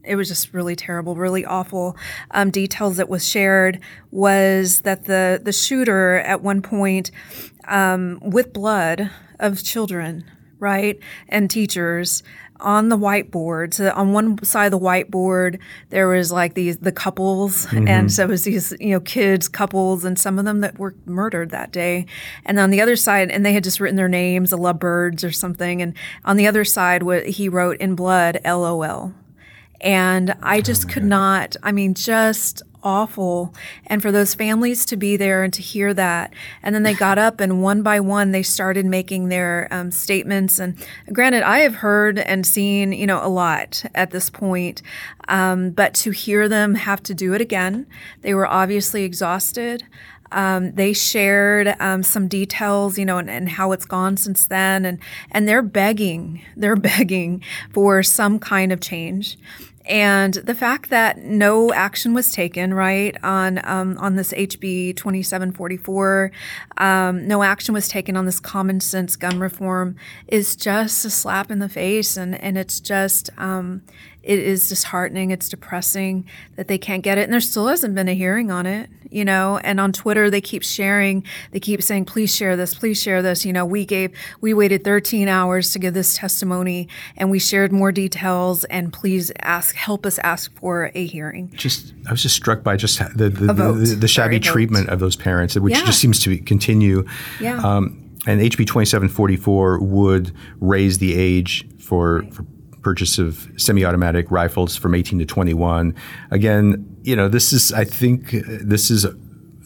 it 0.03 0.15
was 0.15 0.27
just 0.27 0.53
really 0.53 0.75
terrible, 0.75 1.15
really 1.15 1.45
awful 1.45 1.95
um, 2.31 2.49
details 2.49 2.97
that 2.97 3.09
was 3.09 3.27
shared 3.27 3.79
was 4.11 4.81
that 4.81 5.05
the 5.05 5.39
the 5.43 5.51
shooter 5.53 6.15
at 6.19 6.41
one 6.41 6.61
point 6.61 7.11
um, 7.67 8.19
with 8.23 8.53
blood 8.53 9.11
of 9.39 9.63
children, 9.63 10.23
right, 10.59 10.99
and 11.27 11.49
teachers 11.49 12.23
on 12.59 12.89
the 12.89 12.97
whiteboard. 12.97 13.73
So 13.73 13.91
on 13.91 14.13
one 14.13 14.43
side 14.43 14.65
of 14.65 14.71
the 14.71 14.85
whiteboard, 14.85 15.59
there 15.89 16.07
was 16.07 16.31
like 16.31 16.53
these 16.53 16.77
the 16.77 16.91
couples, 16.91 17.65
mm-hmm. 17.67 17.87
and 17.87 18.11
so 18.11 18.23
it 18.23 18.29
was 18.29 18.43
these 18.43 18.73
you 18.79 18.91
know 18.91 18.99
kids, 18.99 19.47
couples, 19.47 20.03
and 20.03 20.19
some 20.19 20.39
of 20.39 20.45
them 20.45 20.59
that 20.61 20.77
were 20.77 20.95
murdered 21.05 21.51
that 21.51 21.71
day. 21.71 22.05
And 22.45 22.59
on 22.59 22.69
the 22.69 22.81
other 22.81 22.95
side, 22.95 23.31
and 23.31 23.45
they 23.45 23.53
had 23.53 23.63
just 23.63 23.79
written 23.79 23.95
their 23.95 24.09
names, 24.09 24.49
the 24.49 24.57
lovebirds 24.57 25.23
or 25.23 25.31
something. 25.31 25.81
And 25.81 25.93
on 26.25 26.37
the 26.37 26.47
other 26.47 26.65
side, 26.65 27.03
what 27.03 27.25
he 27.25 27.49
wrote 27.49 27.77
in 27.77 27.95
blood, 27.95 28.39
LOL. 28.45 29.13
And 29.81 30.35
I 30.43 30.57
oh 30.57 30.61
just 30.61 30.89
could 30.89 31.05
not, 31.05 31.55
I 31.63 31.71
mean, 31.71 31.93
just 31.93 32.61
awful. 32.83 33.53
And 33.87 34.01
for 34.01 34.11
those 34.11 34.33
families 34.33 34.85
to 34.87 34.97
be 34.97 35.17
there 35.17 35.43
and 35.43 35.53
to 35.53 35.61
hear 35.61 35.93
that. 35.93 36.33
And 36.63 36.73
then 36.73 36.83
they 36.83 36.93
got 36.93 37.17
up 37.17 37.39
and 37.39 37.61
one 37.61 37.81
by 37.81 37.99
one 37.99 38.31
they 38.31 38.43
started 38.43 38.85
making 38.85 39.29
their 39.29 39.67
um, 39.71 39.91
statements. 39.91 40.59
And 40.59 40.77
granted, 41.11 41.43
I 41.43 41.59
have 41.59 41.75
heard 41.75 42.19
and 42.19 42.45
seen, 42.45 42.91
you 42.91 43.07
know, 43.07 43.23
a 43.23 43.29
lot 43.29 43.83
at 43.95 44.11
this 44.11 44.29
point. 44.29 44.81
Um, 45.27 45.71
but 45.71 45.93
to 45.95 46.11
hear 46.11 46.47
them 46.47 46.75
have 46.75 47.03
to 47.03 47.13
do 47.13 47.33
it 47.33 47.41
again, 47.41 47.85
they 48.21 48.33
were 48.33 48.47
obviously 48.47 49.03
exhausted. 49.03 49.85
Um, 50.31 50.73
they 50.73 50.93
shared 50.93 51.75
um, 51.79 52.03
some 52.03 52.27
details, 52.27 52.97
you 52.97 53.05
know, 53.05 53.17
and, 53.17 53.29
and 53.29 53.49
how 53.49 53.71
it's 53.71 53.85
gone 53.85 54.17
since 54.17 54.47
then, 54.47 54.85
and 54.85 54.99
and 55.31 55.47
they're 55.47 55.61
begging, 55.61 56.41
they're 56.55 56.75
begging 56.75 57.43
for 57.73 58.03
some 58.03 58.39
kind 58.39 58.71
of 58.71 58.79
change. 58.79 59.37
And 59.89 60.35
the 60.35 60.53
fact 60.53 60.91
that 60.91 61.17
no 61.17 61.73
action 61.73 62.13
was 62.13 62.31
taken, 62.31 62.75
right, 62.75 63.17
on 63.23 63.59
um, 63.67 63.97
on 63.97 64.15
this 64.15 64.31
HB 64.33 64.95
2744, 64.95 66.31
um, 66.77 67.27
no 67.27 67.41
action 67.41 67.73
was 67.73 67.87
taken 67.87 68.15
on 68.15 68.25
this 68.25 68.39
common 68.39 68.81
sense 68.81 69.15
gun 69.15 69.39
reform 69.39 69.95
is 70.27 70.55
just 70.55 71.03
a 71.05 71.09
slap 71.09 71.49
in 71.49 71.57
the 71.57 71.67
face, 71.67 72.17
and 72.17 72.39
and 72.39 72.55
it's 72.55 72.79
just 72.79 73.31
um, 73.39 73.81
it 74.29 74.39
is 74.39 74.69
disheartening. 74.69 75.31
It's 75.31 75.49
depressing 75.49 76.25
that 76.55 76.67
they 76.67 76.77
can't 76.77 77.01
get 77.03 77.17
it, 77.17 77.23
and 77.23 77.33
there 77.33 77.39
still 77.41 77.67
hasn't 77.67 77.95
been 77.95 78.07
a 78.07 78.13
hearing 78.13 78.51
on 78.51 78.65
it, 78.67 78.89
you 79.09 79.25
know. 79.25 79.57
And 79.63 79.79
on 79.79 79.91
Twitter, 79.91 80.29
they 80.29 80.39
keep 80.41 80.61
sharing, 80.63 81.23
they 81.51 81.59
keep 81.59 81.81
saying, 81.81 82.05
"Please 82.05 82.33
share 82.33 82.55
this, 82.55 82.75
please 82.75 83.01
share 83.01 83.21
this." 83.23 83.43
You 83.43 83.53
know, 83.53 83.65
we 83.65 83.85
gave, 83.85 84.11
we 84.39 84.53
waited 84.53 84.83
13 84.83 85.27
hours 85.27 85.71
to 85.71 85.79
give 85.79 85.93
this 85.95 86.13
testimony, 86.15 86.87
and 87.17 87.31
we 87.31 87.39
shared 87.39 87.71
more 87.71 87.91
details. 87.91 88.65
And 88.65 88.93
please 88.93 89.31
ask, 89.41 89.73
help 89.75 90.05
us 90.05 90.19
ask 90.19 90.53
for 90.59 90.91
a 90.93 91.05
hearing. 91.05 91.51
Just 91.55 91.93
I 92.07 92.11
was 92.11 92.21
just 92.21 92.35
struck 92.35 92.63
by 92.63 92.75
just 92.77 92.99
the 93.17 93.29
the, 93.29 93.51
vote. 93.53 93.73
the, 93.79 93.95
the 93.95 94.07
shabby 94.07 94.35
Sorry, 94.35 94.35
a 94.35 94.39
vote. 94.41 94.43
treatment 94.53 94.89
of 94.89 94.99
those 94.99 95.15
parents, 95.15 95.55
which 95.57 95.73
Yeah. 95.73 95.85
just 95.85 95.99
seems 95.99 96.19
to 96.25 96.37
continue. 96.37 97.03
Yeah. 97.41 97.57
Um, 97.57 98.05
and 98.27 98.41
HB 98.41 98.67
2744 98.67 99.79
would 99.81 100.31
raise 100.59 100.97
the 100.99 101.15
age 101.15 101.65
for, 101.79 102.23
for 102.31 102.45
purchase 102.81 103.17
of 103.17 103.49
semi-automatic 103.57 104.31
rifles 104.31 104.75
from 104.75 104.95
18 104.95 105.19
to 105.19 105.25
21. 105.25 105.93
Again, 106.31 106.85
you 107.03 107.15
know, 107.15 107.27
this 107.27 107.53
is 107.53 107.73
I 107.73 107.83
think 107.83 108.31
this 108.31 108.89
is 108.89 109.05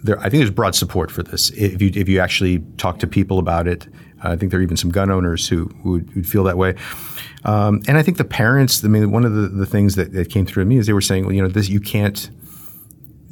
there. 0.04 0.20
I 0.20 0.24
think 0.30 0.42
there's 0.42 0.52
broad 0.52 0.76
support 0.76 1.12
for 1.12 1.24
this. 1.24 1.50
If 1.52 1.82
you 1.82 1.92
if 1.94 2.10
you 2.10 2.20
actually 2.20 2.60
talk 2.78 3.00
to 3.00 3.08
people 3.08 3.40
about 3.40 3.68
it, 3.68 3.88
uh, 4.24 4.30
I 4.30 4.36
think 4.36 4.52
there 4.52 4.60
are 4.60 4.64
even 4.64 4.78
some 4.78 4.92
gun 4.92 5.12
owners 5.12 5.48
who 5.48 5.66
who 5.84 6.04
would, 6.16 6.28
feel 6.28 6.44
that 6.46 6.58
way. 6.58 6.76
Um, 7.46 7.82
and 7.88 7.98
I 7.98 8.04
think 8.04 8.18
the 8.18 8.24
parents. 8.24 8.84
I 8.84 8.88
mean, 8.88 9.12
one 9.12 9.26
of 9.26 9.34
the, 9.34 9.48
the 9.48 9.66
things 9.66 9.96
that, 9.96 10.14
that 10.14 10.30
came 10.30 10.46
through 10.46 10.64
to 10.64 10.70
me 10.70 10.78
is 10.78 10.88
they 10.88 10.94
were 10.94 11.02
saying, 11.02 11.26
well, 11.26 11.34
you 11.34 11.42
know, 11.42 11.50
this 11.50 11.70
you 11.70 11.80
can't 11.80 12.30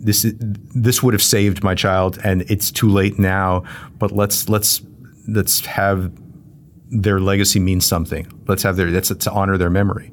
this 0.04 0.26
is- 0.26 0.34
this 0.40 1.04
would 1.04 1.14
have 1.14 1.22
saved 1.22 1.64
my 1.64 1.76
child 1.76 2.18
and 2.24 2.42
it's 2.50 2.72
too 2.72 2.90
late 2.90 3.20
now 3.20 3.64
but 4.00 4.12
let's 4.12 4.50
let's 4.50 4.82
let's 5.28 5.64
have 5.66 6.12
their 6.92 7.20
legacy 7.20 7.60
means 7.60 7.86
something 7.86 8.28
let's 8.48 8.64
have 8.64 8.76
their 8.76 8.90
let's, 8.90 9.10
let's 9.10 9.26
honor 9.28 9.58
their 9.58 9.70
memory 9.70 10.12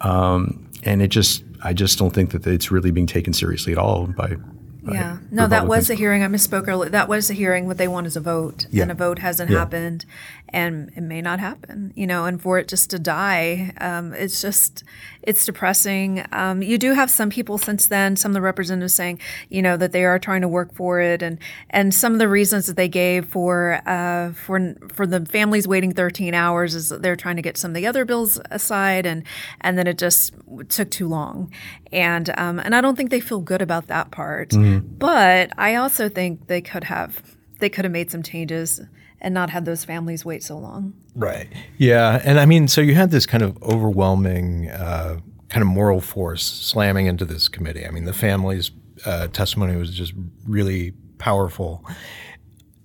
um, 0.00 0.68
and 0.84 1.02
it 1.02 1.08
just 1.08 1.44
i 1.62 1.72
just 1.72 1.98
don't 1.98 2.12
think 2.12 2.30
that 2.30 2.46
it's 2.46 2.70
really 2.70 2.90
being 2.90 3.06
taken 3.06 3.32
seriously 3.32 3.72
at 3.72 3.78
all 3.78 4.06
by, 4.06 4.36
by 4.84 4.94
Yeah. 4.94 5.18
No, 5.30 5.46
that 5.46 5.66
was 5.68 5.90
a 5.90 5.94
hearing. 5.94 6.24
I 6.24 6.26
misspoke 6.26 6.66
earlier. 6.66 6.90
That 6.90 7.08
was 7.08 7.30
a 7.30 7.34
hearing. 7.34 7.66
What 7.68 7.78
they 7.78 7.86
want 7.86 8.08
is 8.08 8.16
a 8.16 8.20
vote, 8.20 8.66
Yeah. 8.72 8.82
and 8.82 8.90
a 8.90 8.94
vote 8.96 9.20
hasn't 9.20 9.48
Yeah. 9.50 9.58
happened, 9.60 10.04
and 10.52 10.92
it 10.96 11.02
may 11.02 11.22
not 11.22 11.40
happen. 11.40 11.92
You 11.96 12.06
know, 12.06 12.24
and 12.24 12.40
for 12.40 12.58
it 12.58 12.68
just 12.68 12.90
to 12.90 12.98
die, 12.98 13.72
um, 13.80 14.12
it's 14.12 14.40
just 14.40 14.84
it's 15.22 15.44
depressing. 15.44 16.24
Um, 16.32 16.62
you 16.62 16.78
do 16.78 16.92
have 16.92 17.10
some 17.10 17.30
people 17.30 17.58
since 17.58 17.86
then, 17.86 18.16
some 18.16 18.30
of 18.30 18.34
the 18.34 18.40
representatives 18.40 18.94
saying, 18.94 19.20
you 19.48 19.62
know, 19.62 19.76
that 19.76 19.92
they 19.92 20.04
are 20.04 20.18
trying 20.18 20.40
to 20.42 20.48
work 20.48 20.74
for 20.74 21.00
it, 21.00 21.22
and 21.22 21.38
and 21.70 21.94
some 21.94 22.12
of 22.12 22.18
the 22.18 22.28
reasons 22.28 22.66
that 22.66 22.76
they 22.76 22.88
gave 22.88 23.26
for 23.26 23.80
uh, 23.86 24.32
for 24.32 24.74
for 24.92 25.06
the 25.06 25.24
families 25.26 25.66
waiting 25.66 25.92
13 25.92 26.34
hours 26.34 26.74
is 26.74 26.88
that 26.88 27.02
they're 27.02 27.16
trying 27.16 27.36
to 27.36 27.42
get 27.42 27.56
some 27.56 27.70
of 27.70 27.74
the 27.74 27.86
other 27.86 28.04
bills 28.04 28.40
aside, 28.50 29.06
and 29.06 29.24
and 29.60 29.78
then 29.78 29.86
it 29.86 29.98
just 29.98 30.34
took 30.68 30.90
too 30.90 31.08
long, 31.08 31.52
and 31.92 32.30
um, 32.38 32.58
and 32.58 32.74
I 32.74 32.80
don't 32.80 32.96
think 32.96 33.10
they 33.10 33.20
feel 33.20 33.40
good 33.40 33.62
about 33.62 33.86
that 33.86 34.10
part. 34.10 34.50
Mm-hmm. 34.50 34.96
But 34.98 35.52
I 35.58 35.76
also 35.76 36.08
think 36.08 36.46
they 36.48 36.60
could 36.60 36.84
have 36.84 37.22
they 37.58 37.70
could 37.70 37.84
have 37.84 37.92
made 37.92 38.10
some 38.10 38.22
changes 38.22 38.80
and 39.22 39.32
not 39.32 39.50
have 39.50 39.64
those 39.64 39.84
families 39.84 40.24
wait 40.24 40.42
so 40.42 40.58
long. 40.58 40.92
Right. 41.14 41.48
Yeah. 41.78 42.20
And 42.24 42.38
I 42.38 42.44
mean, 42.44 42.68
so 42.68 42.80
you 42.80 42.94
had 42.94 43.10
this 43.10 43.24
kind 43.24 43.42
of 43.42 43.60
overwhelming 43.62 44.68
uh, 44.68 45.18
kind 45.48 45.62
of 45.62 45.68
moral 45.68 46.00
force 46.00 46.44
slamming 46.44 47.06
into 47.06 47.24
this 47.24 47.48
committee. 47.48 47.86
I 47.86 47.90
mean, 47.90 48.04
the 48.04 48.12
family's 48.12 48.72
uh, 49.06 49.28
testimony 49.28 49.76
was 49.76 49.94
just 49.94 50.12
really 50.46 50.92
powerful. 51.18 51.86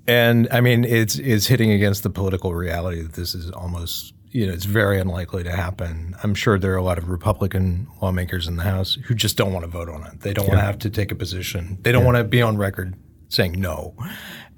And 0.07 0.47
I 0.51 0.61
mean, 0.61 0.85
it's 0.85 1.19
it's 1.19 1.47
hitting 1.47 1.71
against 1.71 2.03
the 2.03 2.09
political 2.09 2.53
reality 2.53 3.01
that 3.01 3.13
this 3.13 3.35
is 3.35 3.51
almost 3.51 4.13
you 4.29 4.45
know 4.45 4.53
it's 4.53 4.65
very 4.65 4.99
unlikely 4.99 5.43
to 5.43 5.51
happen. 5.51 6.15
I'm 6.23 6.35
sure 6.35 6.57
there 6.57 6.73
are 6.73 6.77
a 6.77 6.83
lot 6.83 6.97
of 6.97 7.09
Republican 7.09 7.87
lawmakers 8.01 8.47
in 8.47 8.55
the 8.55 8.63
House 8.63 8.97
who 9.05 9.15
just 9.15 9.35
don't 9.35 9.51
want 9.51 9.65
to 9.65 9.71
vote 9.71 9.89
on 9.89 10.03
it. 10.03 10.21
They 10.21 10.33
don't 10.33 10.45
yeah. 10.45 10.51
want 10.51 10.61
to 10.61 10.65
have 10.65 10.79
to 10.79 10.89
take 10.89 11.11
a 11.11 11.15
position. 11.15 11.79
They 11.81 11.91
don't 11.91 12.01
yeah. 12.01 12.05
want 12.05 12.17
to 12.17 12.23
be 12.23 12.41
on 12.41 12.57
record 12.57 12.95
saying 13.29 13.59
no 13.59 13.93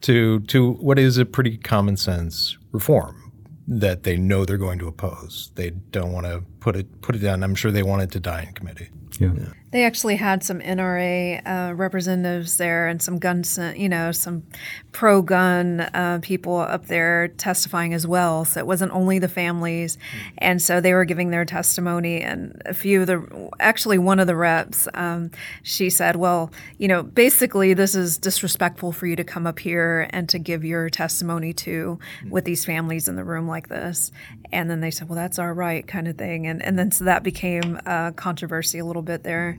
to 0.01 0.39
to 0.41 0.73
what 0.73 0.99
is 0.99 1.17
a 1.17 1.25
pretty 1.25 1.57
common 1.57 1.97
sense 1.97 2.57
reform 2.71 3.31
that 3.67 4.03
they 4.03 4.17
know 4.17 4.45
they're 4.45 4.57
going 4.57 4.79
to 4.79 4.87
oppose. 4.87 5.51
They 5.55 5.69
don't 5.69 6.11
want 6.11 6.25
to 6.25 6.43
put 6.59 6.75
it 6.75 7.01
put 7.01 7.15
it 7.15 7.19
down. 7.19 7.43
I'm 7.43 7.55
sure 7.55 7.71
they 7.71 7.83
want 7.83 8.01
it 8.01 8.11
to 8.11 8.19
die 8.19 8.43
in 8.43 8.53
committee. 8.53 8.89
Yeah. 9.19 9.31
yeah. 9.37 9.53
They 9.71 9.85
actually 9.85 10.15
had 10.15 10.43
some 10.43 10.59
NRA 10.59 11.41
uh, 11.45 11.73
representatives 11.75 12.57
there 12.57 12.87
and 12.87 13.01
some 13.01 13.19
gun, 13.19 13.43
you 13.75 13.87
know, 13.87 14.11
some 14.11 14.43
pro-gun 14.91 15.81
uh, 15.81 16.19
people 16.23 16.57
up 16.57 16.87
there 16.87 17.27
testifying 17.27 17.93
as 17.93 18.07
well. 18.07 18.45
So 18.45 18.59
it 18.59 18.65
wasn't 18.65 18.91
only 18.93 19.19
the 19.19 19.27
families, 19.27 19.97
mm-hmm. 19.97 20.29
and 20.39 20.61
so 20.61 20.81
they 20.81 20.93
were 20.93 21.05
giving 21.05 21.29
their 21.29 21.45
testimony. 21.45 22.21
And 22.21 22.61
a 22.65 22.73
few 22.73 23.01
of 23.01 23.07
the, 23.07 23.49
actually, 23.59 23.99
one 23.99 24.19
of 24.19 24.25
the 24.25 24.35
reps, 24.35 24.87
um, 24.95 25.29
she 25.61 25.89
said, 25.91 26.15
"Well, 26.15 26.51
you 26.79 26.87
know, 26.87 27.03
basically, 27.03 27.75
this 27.75 27.93
is 27.93 28.17
disrespectful 28.17 28.91
for 28.91 29.05
you 29.05 29.15
to 29.15 29.23
come 29.23 29.45
up 29.45 29.59
here 29.59 30.07
and 30.09 30.27
to 30.29 30.39
give 30.39 30.65
your 30.65 30.89
testimony 30.89 31.53
to 31.53 31.99
mm-hmm. 31.99 32.29
with 32.31 32.45
these 32.45 32.65
families 32.65 33.07
in 33.07 33.15
the 33.15 33.23
room 33.23 33.47
like 33.47 33.67
this." 33.67 34.11
And 34.51 34.69
then 34.69 34.81
they 34.81 34.91
said, 34.91 35.09
"Well, 35.09 35.15
that's 35.15 35.37
our 35.37 35.53
right," 35.53 35.85
kind 35.85 36.07
of 36.07 36.17
thing. 36.17 36.47
And 36.47 36.63
and 36.63 36.79
then 36.79 36.91
so 36.91 37.03
that 37.03 37.21
became 37.21 37.79
uh, 37.85 38.11
controversy 38.11 38.79
a 38.79 38.85
little 38.85 39.03
bit 39.03 39.23
there. 39.23 39.58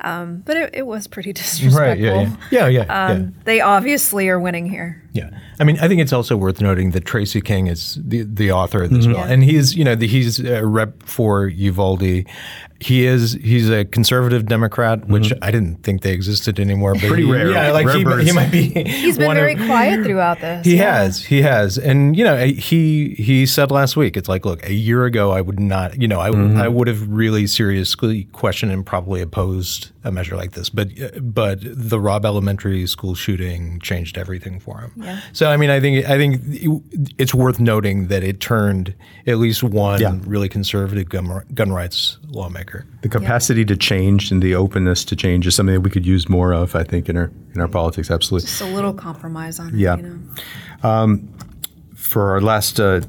Um, 0.00 0.42
but 0.44 0.56
it, 0.56 0.70
it, 0.74 0.86
was 0.86 1.06
pretty 1.06 1.32
disrespectful. 1.32 1.80
Right, 1.80 1.98
yeah, 1.98 2.22
yeah. 2.22 2.36
Yeah, 2.50 2.66
yeah, 2.66 3.06
um, 3.06 3.20
yeah, 3.20 3.28
They 3.44 3.60
obviously 3.60 4.28
are 4.28 4.38
winning 4.38 4.68
here. 4.68 5.02
Yeah. 5.12 5.30
I 5.58 5.64
mean, 5.64 5.78
I 5.78 5.88
think 5.88 6.00
it's 6.00 6.12
also 6.12 6.36
worth 6.36 6.60
noting 6.60 6.90
that 6.90 7.06
Tracy 7.06 7.40
King 7.40 7.68
is 7.68 7.98
the, 8.02 8.22
the 8.22 8.50
author 8.52 8.82
of 8.82 8.90
this 8.90 9.04
mm-hmm. 9.04 9.14
bill. 9.14 9.22
And 9.22 9.44
he's, 9.44 9.74
you 9.76 9.84
know, 9.84 9.94
the, 9.94 10.06
he's 10.06 10.40
a 10.40 10.66
rep 10.66 11.04
for 11.04 11.46
Uvalde 11.46 12.26
he 12.84 13.06
is 13.06 13.32
he's 13.42 13.70
a 13.70 13.86
conservative 13.86 14.44
Democrat, 14.44 15.06
which 15.08 15.30
mm-hmm. 15.30 15.42
I 15.42 15.50
didn't 15.50 15.76
think 15.82 16.02
they 16.02 16.12
existed 16.12 16.60
anymore. 16.60 16.92
But 16.92 17.08
Pretty 17.08 17.24
he, 17.24 17.32
rare. 17.32 17.50
Yeah, 17.50 17.72
like 17.72 17.86
rare 17.86 18.18
he, 18.18 18.26
he, 18.26 18.32
might 18.32 18.50
be. 18.50 18.68
He's 18.84 19.16
been 19.16 19.32
very 19.32 19.54
of, 19.54 19.64
quiet 19.64 20.04
throughout 20.04 20.40
this. 20.40 20.66
He 20.66 20.76
yeah. 20.76 20.98
has, 20.98 21.24
he 21.24 21.42
has, 21.42 21.78
and 21.78 22.16
you 22.16 22.24
know, 22.24 22.44
he 22.44 23.14
he 23.14 23.46
said 23.46 23.70
last 23.70 23.96
week, 23.96 24.18
it's 24.18 24.28
like, 24.28 24.44
look, 24.44 24.66
a 24.68 24.72
year 24.72 25.06
ago, 25.06 25.30
I 25.30 25.40
would 25.40 25.58
not, 25.58 26.00
you 26.00 26.08
know, 26.08 26.20
I 26.20 26.30
mm-hmm. 26.30 26.58
I 26.58 26.68
would 26.68 26.88
have 26.88 27.08
really 27.08 27.46
seriously 27.46 28.24
questioned 28.32 28.70
and 28.70 28.84
probably 28.84 29.22
opposed 29.22 29.83
a 30.02 30.12
measure 30.12 30.36
like 30.36 30.52
this, 30.52 30.68
but 30.68 30.88
but 31.20 31.58
the 31.62 32.00
Robb 32.00 32.24
Elementary 32.24 32.86
School 32.86 33.14
shooting 33.14 33.80
changed 33.80 34.18
everything 34.18 34.60
for 34.60 34.80
him. 34.80 34.92
Yeah. 34.96 35.20
So 35.32 35.50
I 35.50 35.56
mean, 35.56 35.70
I 35.70 35.80
think 35.80 36.06
I 36.06 36.16
think 36.16 36.40
it's 37.18 37.34
worth 37.34 37.60
noting 37.60 38.08
that 38.08 38.22
it 38.22 38.40
turned 38.40 38.94
at 39.26 39.38
least 39.38 39.62
one 39.62 40.00
yeah. 40.00 40.18
really 40.24 40.48
conservative 40.48 41.08
gun, 41.08 41.44
gun 41.54 41.72
rights 41.72 42.18
lawmaker 42.28 42.86
the 43.04 43.08
capacity 43.10 43.60
yeah. 43.60 43.66
to 43.66 43.76
change 43.76 44.32
and 44.32 44.42
the 44.42 44.54
openness 44.54 45.04
to 45.04 45.14
change 45.14 45.46
is 45.46 45.54
something 45.54 45.74
that 45.74 45.82
we 45.82 45.90
could 45.90 46.06
use 46.06 46.26
more 46.26 46.54
of, 46.54 46.74
I 46.74 46.84
think, 46.84 47.10
in 47.10 47.18
our 47.18 47.30
in 47.54 47.60
our 47.60 47.68
politics. 47.68 48.10
Absolutely, 48.10 48.46
just 48.46 48.62
a 48.62 48.66
little 48.66 48.94
compromise 48.94 49.60
on 49.60 49.78
yeah. 49.78 49.94
it. 49.94 50.00
You 50.00 50.20
know? 50.82 50.88
um, 50.88 51.28
for 51.94 52.30
our 52.30 52.40
last 52.40 52.80
uh, 52.80 53.02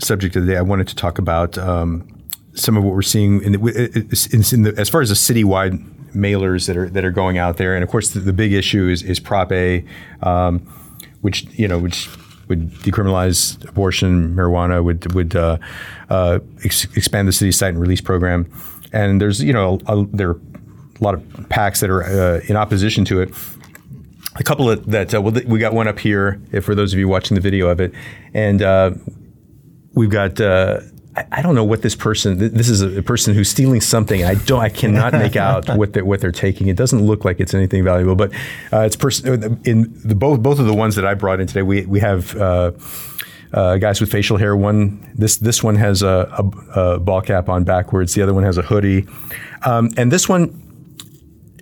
subject 0.00 0.34
of 0.34 0.44
the 0.44 0.52
day, 0.52 0.58
I 0.58 0.62
wanted 0.62 0.88
to 0.88 0.96
talk 0.96 1.18
about 1.18 1.56
um, 1.56 2.08
some 2.52 2.76
of 2.76 2.82
what 2.82 2.94
we're 2.94 3.02
seeing 3.02 3.42
in, 3.44 3.52
the, 3.52 4.48
in 4.52 4.62
the, 4.62 4.74
as 4.76 4.88
far 4.88 5.02
as 5.02 5.08
the 5.10 5.14
citywide 5.14 5.78
mailers 6.14 6.66
that 6.66 6.76
are 6.76 6.88
that 6.88 7.04
are 7.04 7.10
going 7.10 7.38
out 7.38 7.56
there, 7.56 7.74
and 7.74 7.82
of 7.82 7.90
course, 7.90 8.10
the, 8.10 8.20
the 8.20 8.32
big 8.32 8.52
issue 8.52 8.88
is, 8.88 9.02
is 9.02 9.20
Prop 9.20 9.52
A, 9.52 9.84
um, 10.22 10.60
which 11.20 11.44
you 11.58 11.68
know, 11.68 11.78
which 11.78 12.08
would 12.48 12.70
decriminalize 12.70 13.62
abortion, 13.68 14.34
marijuana, 14.34 14.82
would 14.82 15.12
would 15.14 15.36
uh, 15.36 15.58
uh, 16.10 16.38
ex- 16.64 16.84
expand 16.96 17.28
the 17.28 17.32
city 17.32 17.52
cite 17.52 17.70
and 17.70 17.80
release 17.80 18.00
program, 18.00 18.50
and 18.92 19.20
there's 19.20 19.42
you 19.42 19.52
know 19.52 19.78
a, 19.86 20.04
there 20.06 20.30
are 20.30 20.40
a 21.00 21.04
lot 21.04 21.14
of 21.14 21.20
PACs 21.48 21.80
that 21.80 21.90
are 21.90 22.04
uh, 22.04 22.40
in 22.48 22.56
opposition 22.56 23.04
to 23.06 23.20
it. 23.20 23.30
A 24.36 24.42
couple 24.42 24.70
of 24.70 24.86
that 24.90 25.14
uh, 25.14 25.20
well, 25.20 25.34
we 25.46 25.58
got 25.58 25.72
one 25.72 25.88
up 25.88 25.98
here 25.98 26.40
for 26.62 26.74
those 26.74 26.92
of 26.92 26.98
you 26.98 27.08
watching 27.08 27.34
the 27.34 27.40
video 27.40 27.68
of 27.68 27.80
it, 27.80 27.92
and 28.34 28.62
uh, 28.62 28.92
we've 29.94 30.10
got 30.10 30.40
I 31.32 31.42
don't 31.42 31.54
know 31.54 31.64
what 31.64 31.82
this 31.82 31.94
person. 31.94 32.38
This 32.38 32.68
is 32.68 32.82
a 32.82 33.02
person 33.02 33.34
who's 33.34 33.48
stealing 33.48 33.80
something. 33.80 34.24
I 34.24 34.34
don't. 34.34 34.60
I 34.60 34.68
cannot 34.68 35.12
make 35.12 35.36
out 35.36 35.68
what 35.76 35.92
they're, 35.92 36.04
what 36.04 36.20
they're 36.20 36.32
taking. 36.32 36.68
It 36.68 36.76
doesn't 36.76 37.04
look 37.04 37.24
like 37.24 37.40
it's 37.40 37.54
anything 37.54 37.84
valuable. 37.84 38.14
But 38.14 38.32
uh, 38.72 38.80
it's 38.80 38.96
person 38.96 39.60
in 39.64 39.92
the 40.04 40.14
both 40.14 40.42
both 40.42 40.58
of 40.58 40.66
the 40.66 40.74
ones 40.74 40.96
that 40.96 41.06
I 41.06 41.14
brought 41.14 41.40
in 41.40 41.46
today. 41.46 41.62
We 41.62 41.86
we 41.86 42.00
have. 42.00 42.36
Uh, 42.36 42.72
uh, 43.50 43.78
guys 43.78 43.98
with 43.98 44.12
facial 44.12 44.36
hair. 44.36 44.54
One 44.54 45.10
this 45.14 45.38
this 45.38 45.62
one 45.62 45.76
has 45.76 46.02
a, 46.02 46.28
a, 46.76 46.80
a, 46.80 46.98
ball 46.98 47.22
cap 47.22 47.48
on 47.48 47.64
backwards. 47.64 48.12
The 48.12 48.20
other 48.20 48.34
one 48.34 48.44
has 48.44 48.58
a 48.58 48.62
hoodie, 48.62 49.06
um, 49.62 49.88
and 49.96 50.12
this 50.12 50.28
one, 50.28 50.62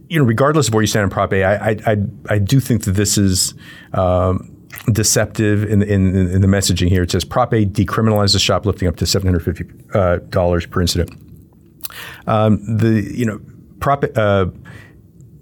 you 0.09 0.19
know, 0.19 0.25
regardless 0.25 0.67
of 0.67 0.75
where 0.75 0.83
you 0.83 0.89
stand 0.89 1.05
on 1.05 1.11
Prop 1.11 1.33
A, 1.33 1.45
I 1.45 1.55
I, 1.55 1.77
I, 1.87 1.97
I 2.29 2.39
do 2.39 2.59
think 2.59 2.87
that 2.87 2.93
this 2.93 3.17
is. 3.17 3.55
Um, 3.93 4.56
deceptive 4.93 5.65
in, 5.65 5.83
in, 5.83 6.15
in, 6.17 6.41
the 6.41 6.47
messaging 6.47 6.89
here. 6.89 7.03
It 7.03 7.11
says 7.11 7.25
Prop 7.25 7.53
A 7.53 7.65
decriminalizes 7.65 8.41
shoplifting 8.41 8.89
up 8.89 8.97
to 8.97 9.05
$750 9.05 9.95
uh, 9.95 10.69
per 10.69 10.81
incident. 10.81 11.11
Um, 12.27 12.59
the 12.77 13.03
you 13.15 13.25
know 13.25 13.41
prop 13.81 14.05
uh, 14.17 14.47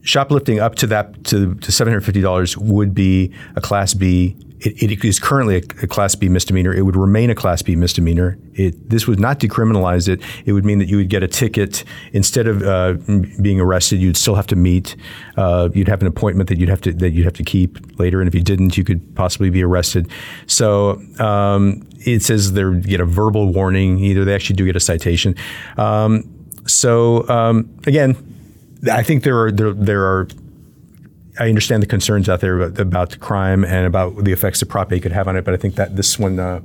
shoplifting 0.05 0.61
up 0.61 0.77
to 0.77 0.87
that 0.87 1.25
to, 1.25 1.55
to 1.57 1.73
$750 1.73 2.57
would 2.57 2.95
be 2.95 3.35
a 3.57 3.61
class 3.61 3.95
B 3.95 4.37
it, 4.64 4.90
it 4.90 5.05
is 5.05 5.19
currently 5.19 5.57
a, 5.57 5.62
a, 5.83 5.87
Class 5.87 6.14
B 6.14 6.29
misdemeanor. 6.29 6.73
It 6.73 6.83
would 6.83 6.97
remain 6.97 7.31
a 7.31 7.35
Class 7.35 7.62
B 7.62 7.77
misdemeanor. 7.77 8.38
It, 8.55 8.88
this 8.88 9.07
would 9.07 9.21
not 9.21 9.38
decriminalize 9.38 10.09
it. 10.09 10.23
It 10.47 10.53
would 10.53 10.64
mean 10.64 10.79
that 10.79 10.87
you 10.87 10.97
would 10.97 11.11
get 11.11 11.23
a 11.23 11.29
ticket 11.29 11.85
instead 12.12 12.47
of 12.47 12.62
uh, 12.62 12.95
being 13.40 13.61
arrested. 13.61 14.01
You'd 14.01 14.17
still 14.17 14.35
have 14.35 14.47
to 14.49 14.57
meet. 14.57 14.97
Uh, 15.37 15.69
you'd 15.75 15.88
have 15.88 16.01
an 16.01 16.07
appointment 16.07 16.49
that 16.49 16.59
you'd 16.59 16.69
have 16.69 16.81
to 16.83 16.93
that 16.95 17.11
you'd 17.11 17.25
have 17.25 17.35
to 17.35 17.45
keep 17.45 17.99
later, 17.99 18.21
and 18.21 18.29
if 18.29 18.35
you 18.35 18.43
didn't, 18.43 18.77
you 18.77 18.85
could 18.85 19.14
possibly 19.14 19.51
be 19.51 19.62
arrested. 19.62 20.11
So 20.47 21.03
um, 21.19 21.87
it 22.01 22.23
says 22.23 22.53
they 22.53 22.64
get 22.81 23.01
a 23.01 23.05
verbal 23.07 23.53
warning. 23.53 23.99
Either 23.99 24.25
they 24.25 24.35
actually 24.35 24.57
do 24.57 24.64
get 24.64 24.77
a 24.77 24.81
citation. 24.81 25.35
Um, 25.77 26.31
so 26.67 27.29
um, 27.29 27.69
again, 27.87 28.34
I 28.90 29.03
think 29.03 29.23
there 29.23 29.40
are 29.40 29.53
there, 29.53 29.73
there 29.73 30.05
are 30.05 30.29
I 31.38 31.49
understand 31.49 31.83
the 31.83 31.87
concerns 31.87 32.29
out 32.29 32.40
there 32.40 32.61
about, 32.61 32.81
about, 32.81 33.18
crime 33.18 33.64
and 33.64 33.87
about 33.87 34.23
the 34.23 34.33
effects 34.33 34.61
that 34.61 34.66
Prop 34.66 34.92
A 34.92 35.01
could 35.01 35.12
have 35.12 35.27
on 35.27 35.37
it, 35.37 35.44
but 35.44 35.53
I 35.53 35.57
think 35.57 35.75
that 35.75 35.97
this 35.97 36.16
one, 36.16 36.38
uh, 36.38 36.61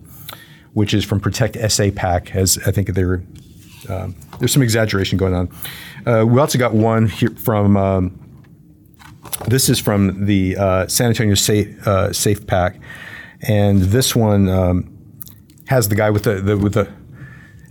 which 0.74 0.94
is 0.94 1.04
from 1.04 1.20
Protect 1.20 1.58
SA 1.72 1.90
PAC, 1.96 2.30
has 2.30 2.60
I 2.68 2.72
think 2.72 2.94
there 2.94 3.24
um, 3.90 4.16
there's 4.40 4.54
some 4.54 4.62
exaggeration 4.62 5.18
going 5.18 5.34
on. 5.34 5.50
Uh, 6.06 6.26
we 6.26 6.40
also 6.40 6.58
got 6.58 6.74
one 6.74 7.08
here 7.08 7.32
from. 7.32 7.78
Um, 7.78 8.26
this 9.48 9.70
is 9.70 9.80
from 9.80 10.26
the 10.26 10.58
uh, 10.58 10.88
San 10.88 11.08
Antonio 11.08 11.36
Safe, 11.36 11.88
uh, 11.88 12.12
Safe 12.12 12.46
PAC, 12.46 12.80
and 13.42 13.82
this 13.82 14.16
one 14.16 14.50
um, 14.50 14.94
has 15.68 15.88
the 15.90 15.96
guy 15.96 16.10
with 16.10 16.24
the, 16.24 16.36
the 16.42 16.58
with 16.58 16.74
the 16.74 16.92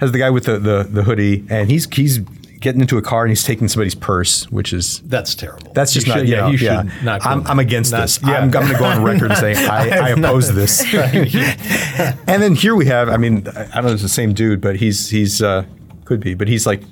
has 0.00 0.12
the 0.12 0.18
guy 0.18 0.30
with 0.30 0.44
the, 0.44 0.58
the, 0.58 0.86
the 0.88 1.02
hoodie, 1.02 1.44
and 1.50 1.70
he's 1.70 1.86
he's 1.92 2.20
getting 2.60 2.80
into 2.80 2.98
a 2.98 3.02
car 3.02 3.22
and 3.22 3.30
he's 3.30 3.44
taking 3.44 3.68
somebody's 3.68 3.94
purse, 3.94 4.50
which 4.50 4.72
is 4.72 5.00
that's 5.00 5.34
terrible. 5.34 5.72
That's 5.72 5.92
just 5.92 6.06
you 6.06 6.12
not. 6.12 6.18
Should, 6.20 6.28
yeah, 6.28 6.48
you 6.48 6.58
yeah. 6.58 6.82
Not 7.02 7.24
I'm, 7.24 7.46
I'm, 7.46 7.58
against 7.58 7.92
not, 7.92 8.02
this. 8.02 8.20
Yeah. 8.22 8.34
I'm, 8.34 8.44
I'm 8.44 8.50
going 8.50 8.68
to 8.68 8.78
go 8.78 8.84
on 8.84 9.02
record 9.04 9.30
and 9.30 9.38
say 9.38 9.54
I, 9.66 10.08
I 10.08 10.08
oppose 10.10 10.54
this. 10.54 10.82
and 10.94 12.42
then 12.42 12.54
here 12.54 12.74
we 12.74 12.86
have. 12.86 13.08
I 13.08 13.16
mean, 13.16 13.46
I 13.48 13.52
don't 13.52 13.84
know. 13.84 13.88
if 13.88 13.94
It's 13.94 14.02
the 14.02 14.08
same 14.08 14.32
dude, 14.32 14.60
but 14.60 14.76
he's 14.76 15.10
he's 15.10 15.42
uh, 15.42 15.64
could 16.04 16.20
be, 16.20 16.34
but 16.34 16.48
he's 16.48 16.66
like, 16.66 16.82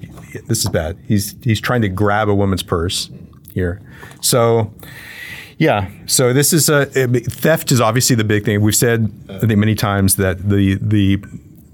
this 0.46 0.64
is 0.64 0.70
bad. 0.70 0.98
He's 1.06 1.34
he's 1.42 1.60
trying 1.60 1.82
to 1.82 1.88
grab 1.88 2.28
a 2.28 2.34
woman's 2.34 2.62
purse 2.62 3.10
here. 3.52 3.80
So. 4.20 4.72
Yeah. 5.58 5.88
So 6.04 6.34
this 6.34 6.52
is 6.52 6.68
a 6.68 6.84
theft 6.84 7.72
is 7.72 7.80
obviously 7.80 8.14
the 8.14 8.24
big 8.24 8.44
thing. 8.44 8.60
We've 8.60 8.76
said 8.76 9.10
I 9.30 9.38
think 9.38 9.56
many 9.56 9.74
times 9.74 10.16
that 10.16 10.50
the 10.50 10.74
the 10.82 11.16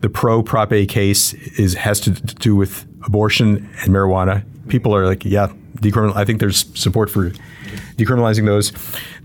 the 0.03 0.09
pro 0.09 0.43
Prop 0.43 0.73
A 0.73 0.87
case 0.87 1.33
is 1.59 1.75
has 1.75 1.99
to 2.01 2.11
do 2.11 2.55
with 2.55 2.87
abortion 3.05 3.69
and 3.81 3.91
marijuana. 3.91 4.45
People 4.69 4.95
are 4.95 5.07
like, 5.07 5.25
yeah, 5.25 5.49
decriminal. 5.77 6.17
I 6.17 6.25
think 6.25 6.41
there's 6.41 6.67
support 6.79 7.11
for 7.11 7.31
decriminalizing 7.97 8.47
those. 8.47 8.73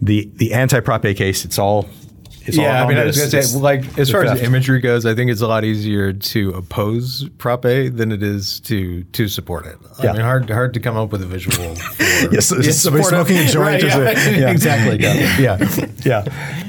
The 0.02 0.30
the 0.36 0.54
anti 0.54 0.80
Prop 0.80 1.06
A 1.06 1.13
case, 1.13 1.46
it's 1.46 1.60
all. 1.60 1.88
It's 2.46 2.56
yeah, 2.56 2.80
all 2.80 2.86
I 2.86 2.88
mean, 2.88 2.98
I 2.98 3.04
was 3.04 3.18
going 3.18 3.30
to 3.30 3.44
say, 3.44 3.60
like, 3.60 3.98
as 4.00 4.10
far 4.10 4.24
as 4.24 4.32
theft. 4.32 4.44
imagery 4.46 4.80
goes, 4.80 5.06
I 5.06 5.13
think 5.13 5.30
it's 5.30 5.42
a 5.42 5.48
lot 5.48 5.66
easier 5.66 6.13
to 6.13 6.52
oppose 6.52 7.28
Prop 7.38 7.66
A 7.66 7.90
than 7.90 8.13
it 8.13 8.24
is 8.24 8.62
to 8.62 9.04
to 9.04 9.28
support 9.28 9.66
it. 9.66 9.76
Yeah. 10.02 10.12
I 10.12 10.13
mean, 10.13 10.22
hard 10.22 10.50
hard 10.50 10.74
to 10.76 10.80
come 10.80 10.96
up 10.96 11.12
with 11.12 11.22
a 11.22 11.26
visual. 11.26 11.76
For, 11.76 12.04
Yes, 12.32 12.52
Yeah, 12.52 12.72
somebody 12.72 13.04
smoking 13.04 13.38
a 13.38 13.46
joint. 13.46 13.84
Right, 13.84 13.84
yeah. 13.84 14.38
Yeah. 14.38 14.52
exactly. 14.52 15.00
Yeah, 15.00 15.58
yeah. 16.06 16.66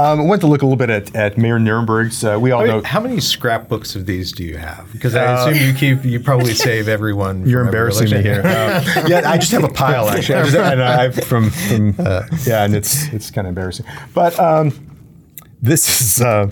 Um, 0.00 0.20
I 0.20 0.24
went 0.24 0.40
to 0.42 0.46
look 0.46 0.62
a 0.62 0.66
little 0.66 0.76
bit 0.76 0.90
at, 0.90 1.14
at 1.14 1.36
Mayor 1.36 1.58
Nirenberg's. 1.58 2.24
Uh, 2.24 2.38
we 2.40 2.50
all 2.52 2.60
I 2.60 2.64
mean, 2.64 2.76
know 2.76 2.82
how 2.84 3.00
many 3.00 3.20
scrapbooks 3.20 3.94
of 3.94 4.06
these 4.06 4.32
do 4.32 4.44
you 4.44 4.56
have? 4.56 4.90
Because 4.92 5.14
I 5.14 5.50
assume 5.50 5.66
you 5.66 5.74
keep, 5.74 6.04
you 6.04 6.20
probably 6.20 6.54
save 6.68 6.88
everyone. 6.88 7.46
You're 7.46 7.64
embarrassing 7.64 8.10
me 8.10 8.22
here. 8.22 8.42
Uh, 8.42 9.04
yeah, 9.06 9.30
I 9.30 9.36
just 9.36 9.52
have 9.52 9.64
a 9.64 9.68
pile 9.68 10.08
actually. 10.10 10.36
I 10.36 10.42
just, 10.44 10.56
and 10.56 10.82
I 10.82 11.10
from 11.10 11.50
from 11.50 11.94
yeah, 11.98 12.64
and 12.64 12.74
it's 12.74 13.08
it's 13.12 13.30
kind 13.30 13.46
of 13.46 13.50
embarrassing. 13.50 13.86
But 14.14 14.38
um, 14.38 14.72
this 15.60 16.00
is 16.00 16.22
uh, 16.22 16.50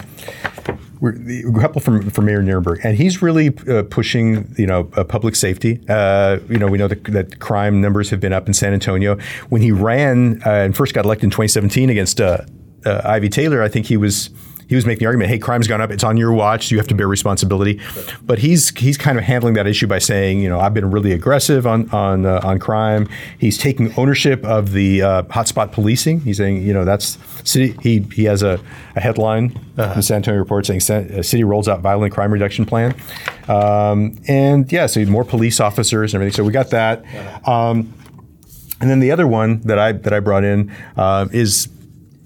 we're 1.00 1.12
the 1.12 1.44
a 1.44 1.60
couple 1.60 1.80
from 1.80 2.10
from 2.10 2.26
Mayor 2.26 2.42
Nirenberg, 2.42 2.84
and 2.84 2.96
he's 2.96 3.22
really 3.22 3.56
uh, 3.68 3.84
pushing 3.84 4.54
you 4.58 4.66
know 4.66 4.90
uh, 4.96 5.04
public 5.04 5.36
safety. 5.36 5.80
Uh, 5.88 6.38
you 6.48 6.58
know, 6.58 6.66
we 6.66 6.76
know 6.76 6.88
that, 6.88 7.04
that 7.04 7.38
crime 7.38 7.80
numbers 7.80 8.10
have 8.10 8.20
been 8.20 8.32
up 8.32 8.46
in 8.46 8.54
San 8.54 8.72
Antonio. 8.72 9.18
When 9.48 9.62
he 9.62 9.72
ran 9.72 10.42
uh, 10.44 10.50
and 10.50 10.76
first 10.76 10.94
got 10.94 11.04
elected 11.04 11.24
in 11.24 11.30
2017 11.30 11.90
against 11.90 12.20
uh, 12.84 12.88
uh, 12.88 13.02
Ivy 13.04 13.28
Taylor, 13.28 13.62
I 13.62 13.68
think 13.68 13.86
he 13.86 13.96
was 13.96 14.30
he 14.68 14.74
was 14.74 14.84
making 14.84 15.00
the 15.00 15.06
argument, 15.06 15.30
hey, 15.30 15.38
crime's 15.38 15.66
gone 15.66 15.80
up. 15.80 15.90
It's 15.90 16.04
on 16.04 16.18
your 16.18 16.32
watch. 16.34 16.70
You 16.70 16.76
have 16.76 16.86
to 16.88 16.94
bear 16.94 17.08
responsibility. 17.08 17.80
But 18.22 18.38
he's 18.38 18.68
he's 18.76 18.98
kind 18.98 19.16
of 19.16 19.24
handling 19.24 19.54
that 19.54 19.66
issue 19.66 19.86
by 19.86 19.98
saying, 19.98 20.42
you 20.42 20.48
know, 20.48 20.60
I've 20.60 20.74
been 20.74 20.90
really 20.90 21.12
aggressive 21.12 21.66
on 21.66 21.88
on 21.90 22.26
uh, 22.26 22.40
on 22.44 22.58
crime. 22.58 23.08
He's 23.38 23.56
taking 23.56 23.94
ownership 23.96 24.44
of 24.44 24.72
the 24.72 25.02
uh, 25.02 25.22
hotspot 25.24 25.72
policing. 25.72 26.20
He's 26.20 26.36
saying, 26.36 26.62
you 26.62 26.74
know, 26.74 26.84
that's 26.84 27.16
city. 27.44 27.76
He 27.82 28.00
he 28.14 28.24
has 28.24 28.42
a, 28.42 28.60
a 28.94 29.00
headline 29.00 29.58
in 29.78 29.94
the 29.94 30.02
San 30.02 30.16
Antonio 30.16 30.38
report 30.38 30.66
saying 30.66 30.82
uh, 30.90 31.22
city 31.22 31.44
rolls 31.44 31.66
out 31.66 31.80
violent 31.80 32.12
crime 32.12 32.30
reduction 32.30 32.66
plan. 32.66 32.94
Um, 33.48 34.18
and 34.28 34.70
yeah, 34.70 34.84
so 34.84 35.02
more 35.06 35.24
police 35.24 35.60
officers 35.60 36.12
and 36.12 36.20
everything. 36.20 36.36
So 36.36 36.44
we 36.44 36.52
got 36.52 36.70
that. 36.70 37.02
Um, 37.48 37.94
and 38.80 38.90
then 38.90 39.00
the 39.00 39.10
other 39.10 39.26
one 39.26 39.60
that 39.62 39.78
I 39.78 39.92
that 39.92 40.12
I 40.12 40.20
brought 40.20 40.44
in 40.44 40.70
uh, 40.96 41.26
is 41.32 41.68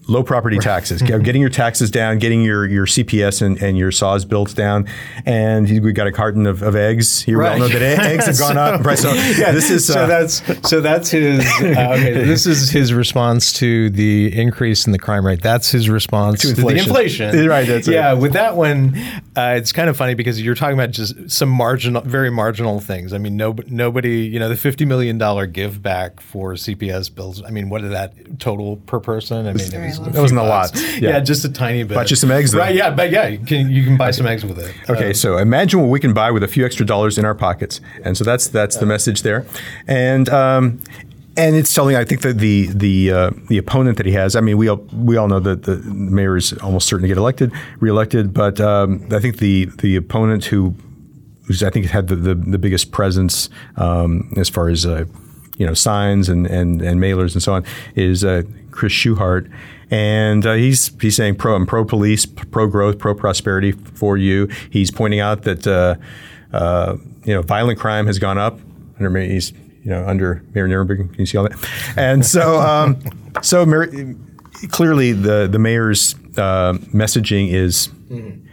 low 0.08 0.22
property 0.22 0.58
taxes. 0.58 1.00
getting 1.02 1.40
your 1.40 1.50
taxes 1.50 1.90
down, 1.90 2.18
getting 2.18 2.42
your 2.42 2.66
your 2.66 2.86
CPS 2.86 3.42
and, 3.42 3.60
and 3.62 3.78
your 3.78 3.92
SAWS 3.92 4.24
bills 4.24 4.54
down, 4.54 4.86
and 5.24 5.68
we 5.82 5.92
got 5.92 6.06
a 6.06 6.12
carton 6.12 6.46
of, 6.46 6.62
of 6.62 6.74
eggs. 6.76 7.24
All 7.28 7.34
Right. 7.34 7.58
know 7.58 7.68
that 7.68 7.82
eggs 7.82 8.26
have 8.26 8.38
gone 8.38 8.56
up. 8.58 8.74
in 8.78 8.82
price. 8.82 9.02
So 9.02 9.12
yeah, 9.12 9.52
this 9.52 9.70
is 9.70 9.86
so 9.86 10.02
uh, 10.02 10.06
that's 10.06 10.42
so 10.68 10.80
that's 10.80 11.10
his 11.10 11.44
uh, 11.60 11.64
okay, 11.94 12.12
this 12.24 12.46
is 12.46 12.70
his 12.70 12.92
response 12.92 13.52
to 13.54 13.90
the 13.90 14.38
increase 14.38 14.86
in 14.86 14.92
the 14.92 14.98
crime 14.98 15.26
rate. 15.26 15.42
That's 15.42 15.70
his 15.70 15.88
response 15.88 16.40
to, 16.42 16.48
the 16.52 16.62
inflation. 16.68 17.28
inflation. 17.28 17.48
Right, 17.52 17.66
that's 17.66 17.88
it. 17.88 17.92
yeah. 17.94 18.12
With 18.14 18.32
that 18.32 18.56
one, 18.56 18.96
uh, 19.36 19.54
it's 19.56 19.72
kind 19.72 19.90
of 19.90 19.96
funny 19.96 20.14
because 20.14 20.40
you're 20.40 20.54
talking 20.54 20.74
about 20.74 20.90
just 20.90 21.30
some 21.30 21.48
marginal, 21.48 22.00
very 22.02 22.30
marginal 22.30 22.80
things. 22.80 23.12
I 23.12 23.18
mean, 23.18 23.36
no, 23.36 23.56
nobody, 23.66 24.20
you 24.20 24.38
know, 24.38 24.48
the 24.48 24.56
fifty 24.56 24.84
million 24.84 25.18
dollar 25.18 25.46
give 25.46 25.82
back 25.82 26.20
for 26.20 26.54
CPS 26.54 27.14
bills. 27.14 27.42
I 27.42 27.50
mean, 27.50 27.68
what 27.68 27.82
did 27.82 27.92
that 27.92 28.38
total 28.40 28.76
per 28.76 29.00
person? 29.00 29.46
I 29.46 29.52
mean, 29.52 29.72
it 29.74 29.91
was. 29.98 30.12
That 30.12 30.20
wasn't 30.20 30.40
a 30.40 30.44
lot. 30.44 30.70
Yeah. 30.74 31.10
Yeah. 31.10 31.20
just 31.20 31.44
a 31.44 31.48
tiny 31.52 31.82
bit. 31.84 31.94
Bought 31.94 32.10
you 32.10 32.16
some 32.16 32.30
eggs, 32.30 32.52
though. 32.52 32.58
right? 32.58 32.74
Yeah, 32.74 32.90
but 32.90 33.10
yeah, 33.10 33.28
you 33.28 33.38
can 33.38 33.70
you 33.70 33.84
can 33.84 33.96
buy 33.96 34.10
some 34.10 34.26
eggs 34.26 34.44
with 34.44 34.58
it. 34.58 34.74
Okay, 34.90 35.10
Uh, 35.10 35.14
so 35.14 35.38
imagine 35.38 35.80
what 35.80 35.88
we 35.90 36.00
can 36.00 36.12
buy 36.12 36.30
with 36.30 36.42
a 36.42 36.48
few 36.48 36.64
extra 36.64 36.84
dollars 36.86 37.18
in 37.18 37.24
our 37.24 37.34
pockets, 37.34 37.80
and 38.04 38.16
so 38.16 38.24
that's 38.24 38.46
that's 38.48 38.76
the 38.76 38.86
message 38.86 39.22
there, 39.22 39.44
and 39.86 40.28
um, 40.28 40.80
and 41.36 41.56
it's 41.56 41.72
telling. 41.72 41.96
I 41.96 42.04
think 42.04 42.20
that 42.22 42.38
the 42.38 42.66
the 42.72 43.10
uh, 43.12 43.30
the 43.48 43.58
opponent 43.58 43.96
that 43.96 44.06
he 44.06 44.12
has. 44.12 44.36
I 44.36 44.40
mean, 44.40 44.58
we 44.58 44.68
all 44.68 44.76
we 44.94 45.16
all 45.16 45.28
know 45.28 45.40
that 45.40 45.64
the 45.64 45.76
mayor 45.78 46.36
is 46.36 46.52
almost 46.54 46.86
certain 46.86 47.02
to 47.02 47.08
get 47.08 47.16
elected, 47.18 47.52
reelected, 47.80 48.32
but 48.34 48.60
um, 48.60 49.06
I 49.10 49.18
think 49.18 49.38
the 49.38 49.66
the 49.78 49.96
opponent 49.96 50.44
who 50.46 50.74
who's 51.46 51.62
I 51.62 51.70
think 51.70 51.86
had 51.86 52.08
the 52.08 52.16
the, 52.16 52.34
the 52.34 52.58
biggest 52.58 52.92
presence 52.92 53.48
um, 53.76 54.32
as 54.36 54.48
far 54.48 54.68
as. 54.68 54.84
Uh, 54.86 55.04
you 55.58 55.66
know, 55.66 55.74
signs 55.74 56.30
and, 56.30 56.46
and, 56.46 56.80
and 56.80 56.98
mailers 56.98 57.34
and 57.34 57.42
so 57.42 57.52
on 57.52 57.64
is 57.94 58.24
uh, 58.24 58.42
Chris 58.70 58.90
Schuchart, 58.90 59.52
and 59.92 60.46
uh, 60.46 60.54
he's 60.54 60.90
he's 61.00 61.14
saying 61.14 61.36
pro 61.36 61.54
I'm 61.54 61.66
pro 61.66 61.84
police, 61.84 62.24
pro 62.24 62.66
growth, 62.66 62.98
pro 62.98 63.14
prosperity 63.14 63.72
for 63.72 64.16
you. 64.16 64.48
He's 64.70 64.90
pointing 64.90 65.20
out 65.20 65.42
that 65.42 65.66
uh, 65.66 65.96
uh, 66.52 66.96
you 67.24 67.34
know 67.34 67.42
violent 67.42 67.78
crime 67.78 68.06
has 68.06 68.18
gone 68.18 68.38
up 68.38 68.58
under 68.98 69.20
he's 69.20 69.52
you 69.52 69.90
know 69.90 70.04
under 70.06 70.42
Mayor 70.54 70.66
Nirenberg. 70.66 71.10
Can 71.10 71.20
you 71.20 71.26
see 71.26 71.36
all 71.36 71.44
that? 71.46 71.68
And 71.96 72.24
so 72.24 72.58
um, 72.58 72.98
so 73.42 73.66
clearly 74.70 75.12
the 75.12 75.46
the 75.46 75.58
mayor's 75.58 76.14
uh, 76.36 76.72
messaging 76.92 77.52
is. 77.52 77.90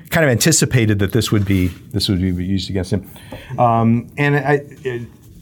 Kind 0.10 0.26
of 0.26 0.32
anticipated 0.32 0.98
that 1.00 1.12
this 1.12 1.32
would 1.32 1.46
be 1.46 1.68
this 1.92 2.10
would 2.10 2.20
be 2.20 2.32
used 2.44 2.72
against 2.72 2.92
him, 2.92 3.08
um, 3.60 4.08
and 4.18 4.38
I, 4.38 4.66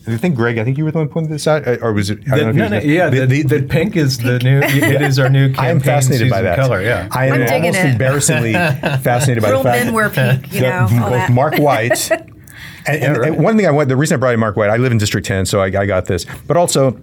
I 0.08 0.16
think 0.18 0.36
Greg, 0.36 0.58
I 0.58 0.64
think 0.64 0.78
you 0.78 0.86
were 0.86 0.92
the 0.92 1.00
one 1.00 1.10
pointing 1.10 1.32
this 1.32 1.48
out, 1.48 1.68
or 1.82 1.92
was 1.94 2.10
it? 2.10 2.20
I 2.32 2.38
The, 2.38 2.44
don't 2.46 2.56
know 2.56 2.68
no, 2.70 2.80
no, 2.80 2.84
yeah, 2.86 3.10
the- 3.10 3.26
the, 3.26 3.44
the- 3.44 3.58
the 3.60 3.68
pink 3.68 3.96
is 3.96 4.18
the 4.18 4.40
new. 4.40 4.60
It 4.62 5.02
is 5.02 5.20
our 5.20 5.30
new 5.30 5.48
campaign. 5.50 5.66
I 5.66 5.70
am 5.70 5.80
fascinated 5.82 6.30
by 6.30 6.42
that 6.44 6.58
color. 6.58 6.82
Yeah, 6.82 7.10
I 7.12 7.28
am 7.28 7.34
I'm 7.34 7.54
almost 7.54 7.80
it. 7.80 7.86
embarrassingly 7.92 8.54
fascinated 9.02 9.44
by 9.44 9.50
Real 9.50 9.64
the 9.64 9.70
fact 9.70 9.86
men 9.86 9.94
wear 9.94 10.10
pink, 10.10 10.54
you 10.54 10.62
that 10.62 10.92
know, 10.92 11.00
both 11.02 11.12
that. 11.12 11.32
Marc 11.32 11.58
Whyte. 11.58 12.10
And, 12.90 13.04
and- 13.04 13.18
and 13.26 13.44
one 13.44 13.58
thing 13.58 13.66
I 13.68 13.72
want, 13.72 13.90
the 13.90 13.98
reason 13.98 14.16
I 14.16 14.18
brought 14.18 14.34
in 14.34 14.40
Marc 14.40 14.56
Whyte, 14.56 14.70
I 14.70 14.78
live 14.78 14.94
in 14.94 14.98
District 14.98 15.28
10, 15.28 15.46
so 15.46 15.60
I, 15.60 15.66
I 15.66 15.86
got 15.86 16.06
this. 16.06 16.26
But 16.48 16.56
also, 16.56 16.98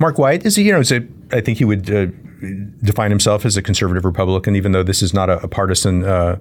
Marc 0.00 0.18
Whyte 0.18 0.44
is, 0.44 0.58
you 0.58 0.72
know, 0.72 0.80
is 0.80 0.90
a, 0.90 1.06
I 1.30 1.40
think 1.40 1.58
he 1.58 1.64
would 1.64 1.88
uh, 1.88 2.06
define 2.82 3.10
himself 3.12 3.46
as 3.46 3.56
a 3.56 3.62
conservative 3.62 4.04
Republican, 4.04 4.56
even 4.56 4.72
though 4.72 4.82
this 4.82 5.00
is 5.00 5.14
not 5.14 5.30
a, 5.30 5.40
a 5.44 5.48
partisan 5.48 6.02
uh, 6.02 6.38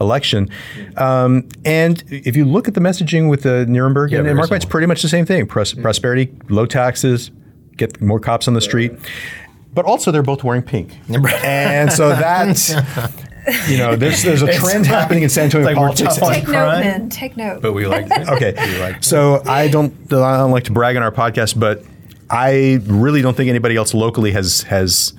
election. 0.00 0.48
Um, 0.96 1.48
and 1.64 2.02
if 2.08 2.36
you 2.36 2.44
look 2.44 2.68
at 2.68 2.74
the 2.74 2.80
messaging 2.80 3.28
with 3.30 3.42
the 3.42 3.66
Nirenberg, 3.68 4.10
Yeah, 4.10 4.18
and, 4.18 4.24
very 4.24 4.34
Marc 4.34 4.50
Whyte's 4.50 4.64
similar. 4.64 4.70
pretty 4.70 4.86
much 4.86 5.02
the 5.02 5.08
same 5.08 5.26
thing: 5.26 5.46
Pros- 5.46 5.74
prosperity, 5.74 6.32
low 6.48 6.66
taxes, 6.66 7.30
get 7.76 8.00
more 8.00 8.20
cops 8.20 8.48
on 8.48 8.54
the 8.54 8.60
street. 8.60 8.92
But 9.72 9.84
also, 9.84 10.12
they're 10.12 10.22
both 10.22 10.44
wearing 10.44 10.62
pink, 10.62 10.92
and 11.44 11.92
so 11.92 12.10
that's 12.10 12.70
you 13.68 13.76
know, 13.76 13.96
there's 13.96 14.22
there's 14.22 14.42
a 14.42 14.52
trend 14.54 14.86
happening 14.86 15.22
in 15.24 15.28
San 15.28 15.44
Antonio 15.44 15.66
like 15.66 15.76
politics. 15.76 16.16
Take 16.16 16.44
note, 16.44 16.52
crime. 16.52 16.80
men. 16.80 17.08
Take 17.10 17.36
note. 17.36 17.60
But 17.60 17.72
we 17.72 17.86
like 17.86 18.06
that. 18.08 18.28
Okay, 18.28 18.96
so 19.00 19.42
I 19.46 19.68
don't 19.68 19.92
I 20.12 20.36
don't 20.38 20.52
like 20.52 20.64
to 20.64 20.72
brag 20.72 20.96
on 20.96 21.02
our 21.02 21.10
podcast, 21.12 21.58
but 21.58 21.82
I 22.30 22.80
really 22.84 23.20
don't 23.20 23.36
think 23.36 23.48
anybody 23.50 23.76
else 23.76 23.94
locally 23.94 24.30
has 24.32 24.62
has 24.62 25.12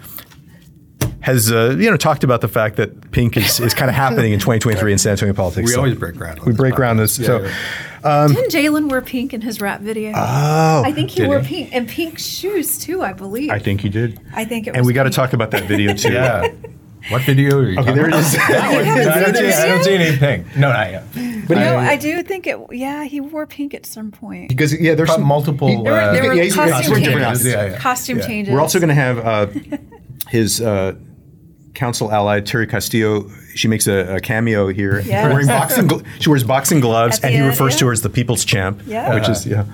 has 1.26 1.52
uh, 1.52 1.76
you 1.80 1.90
know 1.90 1.98
talked 1.98 2.24
about 2.24 2.42
the 2.42 2.48
fact 2.48 2.76
that 2.76 3.12
pink 3.12 3.36
is, 3.36 3.60
is 3.60 3.74
kind 3.74 3.90
of 3.90 3.96
happening 4.06 4.32
in 4.32 4.40
2023 4.40 4.92
in 4.92 4.98
San 5.00 5.12
Antonio 5.12 5.34
politics. 5.34 5.66
We 5.70 5.74
So 5.74 5.80
always 5.80 5.96
break 5.96 6.16
ground. 6.16 6.40
on 6.40 6.46
we 6.46 6.52
this 6.52 6.58
break 6.58 6.74
podcast. 6.74 6.78
ground 6.78 7.00
this. 7.00 7.18
Yeah, 7.20 7.26
so 7.26 7.44
yeah. 7.44 8.28
Didn't 8.28 8.52
Jalen 8.52 8.90
wear 8.92 9.02
pink 9.02 9.34
in 9.34 9.42
his 9.42 9.60
rap 9.60 9.82
video? 9.82 10.12
oh, 10.16 10.84
I 10.86 10.92
think 10.94 11.10
he 11.10 11.26
wore 11.26 11.40
he? 11.40 11.48
pink 11.64 11.70
and 11.76 11.90
pink 11.90 12.20
shoes 12.20 12.78
too. 12.78 13.02
I 13.02 13.14
believe. 13.14 13.50
I 13.50 13.58
think 13.58 13.82
he 13.82 13.90
did. 13.90 14.20
I 14.36 14.46
think 14.46 14.68
it 14.68 14.76
and 14.76 14.86
we 14.86 14.94
got 14.94 15.04
to 15.06 15.10
talk 15.10 15.34
about 15.34 15.50
that 15.52 15.64
video 15.64 15.94
too. 15.96 16.14
Yeah. 16.14 16.48
What 17.10 17.22
video 17.24 17.58
are 17.58 17.64
you 17.70 17.80
Okay, 17.80 17.92
talking 17.92 17.96
there 17.96 18.06
it 18.06 18.14
about? 18.14 18.20
is. 18.22 18.34
That 18.36 18.74
one. 18.76 18.84
haven't 18.84 19.06
No, 19.06 19.12
I, 19.12 19.20
don't 19.26 19.36
see, 19.36 19.44
it 19.46 19.56
I 19.56 19.68
don't 19.68 19.84
see 19.84 19.94
anything. 19.96 20.46
No, 20.58 20.70
not 20.70 20.90
yet. 20.92 21.04
But 21.48 21.56
No, 21.58 21.76
I- 21.78 21.90
I 21.92 21.96
do 21.98 22.22
think 22.24 22.46
it. 22.48 22.58
Yeah, 22.72 23.04
he 23.04 23.20
wore 23.22 23.46
pink 23.48 23.74
at 23.76 23.86
some 23.88 24.12
point. 24.12 24.50
because 24.50 24.74
yeah, 24.80 24.94
there's 24.96 25.10
But 25.10 25.16
some 25.18 25.24
multiple. 25.28 25.68
he- 25.68 25.76
There 25.84 25.92
were, 25.94 26.00
uh, 26.00 26.12
there 26.14 26.24
were 26.24 26.34
yeah, 26.34 26.44
he's- 26.44 26.56
yeah, 26.56 26.64
he's 26.66 26.72
costume 26.74 26.92
wearing 26.92 27.04
different 27.06 27.26
changes. 27.28 27.46
Yeah, 27.48 27.66
yeah. 27.66 27.78
Costume 27.80 28.18
Yeah. 28.20 28.26
changes. 28.28 28.54
We're 28.54 28.62
also 28.62 28.80
going 28.80 28.90
to 28.90 28.96
have 28.96 29.18
uh, 29.20 29.48
his 30.30 30.62
uh, 30.62 30.96
council 31.76 32.12
ally 32.12 32.42
Teri 32.42 32.70
Castillo. 32.70 33.30
She 33.54 33.68
makes 33.68 33.88
a, 33.88 34.16
a 34.16 34.20
cameo 34.20 34.68
here, 34.70 35.00
Yes. 35.02 35.32
wearing 35.32 35.48
boxing. 35.48 35.88
Gl- 35.88 36.06
she 36.20 36.30
wears 36.30 36.44
boxing 36.44 36.80
gloves, 36.80 37.20
and 37.22 37.34
he 37.34 37.40
end, 37.40 37.48
refers 37.48 37.76
to 37.78 37.86
her 37.88 37.92
as 37.92 38.02
the 38.02 38.10
people's 38.10 38.44
champ. 38.46 38.82
Yeah. 38.86 39.14
which 39.14 39.30
is 39.30 39.46
yeah. 39.46 39.66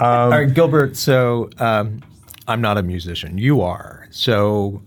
All 0.00 0.28
right, 0.30 0.52
Gilbert. 0.52 0.96
So 0.96 1.50
um, 1.58 2.02
I'm 2.48 2.60
not 2.60 2.78
a 2.78 2.82
musician. 2.82 3.38
You 3.38 3.60
are. 3.62 4.06
So 4.10 4.82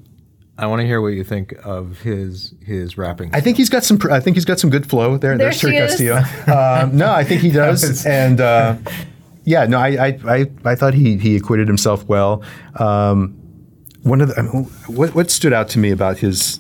I 0.58 0.66
want 0.68 0.82
to 0.82 0.86
hear 0.88 1.02
what 1.02 1.10
you 1.14 1.24
think 1.24 1.54
of 1.64 2.00
his 2.02 2.54
his 2.66 2.98
rapping. 2.98 3.34
I 3.34 3.42
think 3.42 3.58
he's 3.58 3.70
got 3.70 3.84
some. 3.84 3.98
pr- 3.98 4.12
I 4.12 4.20
think 4.20 4.36
he's 4.36 4.46
got 4.46 4.60
some 4.60 4.70
good 4.70 4.90
flow 4.90 5.18
there. 5.18 5.38
There 5.38 5.50
There's 5.52 5.62
Teri 5.62 5.70
she 5.72 5.78
is. 5.78 5.92
Castillo. 5.92 6.18
um, 6.84 6.98
no, 6.98 7.12
I 7.12 7.24
think 7.24 7.42
he 7.42 7.50
does, 7.52 8.06
and 8.06 8.42
uh, 8.42 8.76
yeah, 9.46 9.66
no, 9.66 9.78
I, 9.80 9.88
I, 10.08 10.20
I, 10.28 10.46
I 10.66 10.76
thought 10.76 10.94
he 10.94 11.18
he 11.18 11.36
acquitted 11.38 11.68
himself 11.68 12.06
well. 12.08 12.44
Um, 12.76 13.39
one 14.04 14.22
of 14.22 14.30
the 14.30 14.40
I 14.40 14.42
mean, 14.44 14.66
what 14.88 15.14
what 15.16 15.32
stood 15.32 15.54
out 15.54 15.70
to 15.70 15.80
me 15.80 15.92
about 15.92 16.18
his. 16.20 16.60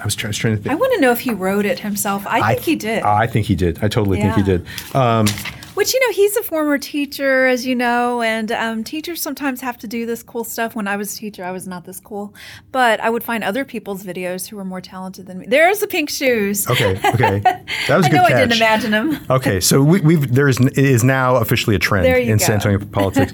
I 0.00 0.04
was, 0.04 0.16
trying, 0.16 0.28
I 0.28 0.30
was 0.30 0.38
trying 0.38 0.56
to 0.56 0.62
think. 0.62 0.72
I 0.72 0.74
want 0.74 0.92
to 0.94 1.00
know 1.00 1.12
if 1.12 1.20
he 1.20 1.32
wrote 1.32 1.64
it 1.64 1.78
himself. 1.78 2.26
I 2.26 2.54
think 2.54 2.64
he 2.64 2.76
did. 2.76 3.02
I 3.04 3.26
think 3.26 3.46
he 3.46 3.54
did. 3.54 3.82
I 3.82 3.88
totally 3.88 4.20
think 4.20 4.34
he 4.34 4.42
did. 4.42 4.66
Um, 4.94 5.26
Which 5.74 5.92
you 5.92 6.00
know, 6.00 6.12
he's 6.12 6.36
a 6.36 6.42
former 6.42 6.78
teacher, 6.78 7.46
as 7.46 7.66
you 7.66 7.74
know, 7.74 8.22
and 8.22 8.52
um, 8.52 8.84
teachers 8.84 9.20
sometimes 9.20 9.60
have 9.60 9.76
to 9.78 9.88
do 9.88 10.06
this 10.06 10.22
cool 10.22 10.44
stuff. 10.44 10.76
When 10.76 10.86
I 10.86 10.96
was 10.96 11.14
a 11.14 11.18
teacher, 11.18 11.44
I 11.44 11.50
was 11.50 11.66
not 11.66 11.84
this 11.84 11.98
cool, 11.98 12.32
but 12.70 13.00
I 13.00 13.10
would 13.10 13.24
find 13.24 13.42
other 13.42 13.64
people's 13.64 14.04
videos 14.04 14.46
who 14.46 14.56
were 14.56 14.64
more 14.64 14.80
talented 14.80 15.26
than 15.26 15.38
me. 15.38 15.46
There's 15.46 15.80
the 15.80 15.88
pink 15.88 16.10
shoes. 16.10 16.68
Okay, 16.70 16.96
okay, 17.14 17.38
that 17.88 17.96
was 17.96 18.06
a 18.06 18.08
I 18.08 18.10
good 18.10 18.16
know 18.16 18.22
catch. 18.22 18.32
I 18.32 18.40
didn't 18.40 18.56
imagine 18.56 18.90
them. 18.92 19.18
Okay, 19.34 19.58
so 19.58 19.82
we, 19.82 20.00
we've 20.00 20.32
there 20.32 20.48
is 20.48 20.60
it 20.60 20.78
is 20.78 21.02
now 21.02 21.36
officially 21.36 21.74
a 21.74 21.78
trend 21.78 22.06
in 22.06 22.38
go. 22.38 22.44
San 22.44 22.54
Antonio 22.54 22.78
politics. 22.92 23.32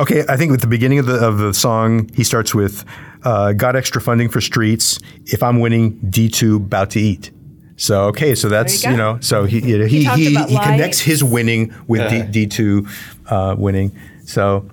okay, 0.00 0.24
I 0.28 0.36
think 0.36 0.52
at 0.52 0.60
the 0.60 0.66
beginning 0.66 0.98
of 0.98 1.06
the 1.06 1.14
of 1.14 1.38
the 1.38 1.54
song, 1.54 2.10
he 2.14 2.24
starts 2.24 2.52
with 2.54 2.84
uh, 3.22 3.52
"Got 3.52 3.76
extra 3.76 4.00
funding 4.00 4.28
for 4.28 4.40
streets. 4.40 4.98
If 5.26 5.42
I'm 5.42 5.60
winning, 5.60 6.00
D2 6.00 6.56
about 6.56 6.90
to 6.90 7.00
eat." 7.00 7.30
So 7.80 8.04
okay, 8.08 8.34
so 8.34 8.50
that's 8.50 8.84
you 8.84 8.90
you, 8.90 8.96
know, 8.98 9.18
so 9.22 9.44
he 9.44 9.60
you 9.60 9.78
know, 9.78 9.86
he 9.86 10.04
talked 10.04 10.18
he, 10.18 10.34
he 10.34 10.58
connects 10.58 11.00
his 11.00 11.24
winning 11.24 11.74
with 11.88 12.30
D, 12.30 12.46
D2 12.46 12.86
uh, 13.26 13.54
winning. 13.56 13.90
So 14.26 14.68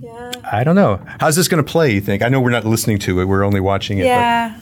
Yeah. 0.00 0.32
I 0.50 0.64
don't 0.64 0.74
know. 0.74 1.00
How's 1.20 1.36
this 1.36 1.46
going 1.46 1.64
to 1.64 1.70
play? 1.70 1.92
You 1.92 2.00
think? 2.00 2.24
I 2.24 2.28
know 2.28 2.40
we're 2.40 2.50
not 2.50 2.64
listening 2.64 2.98
to 3.00 3.20
it; 3.20 3.26
we're 3.26 3.44
only 3.44 3.60
watching 3.60 3.98
it. 3.98 4.06
Yeah. 4.06 4.58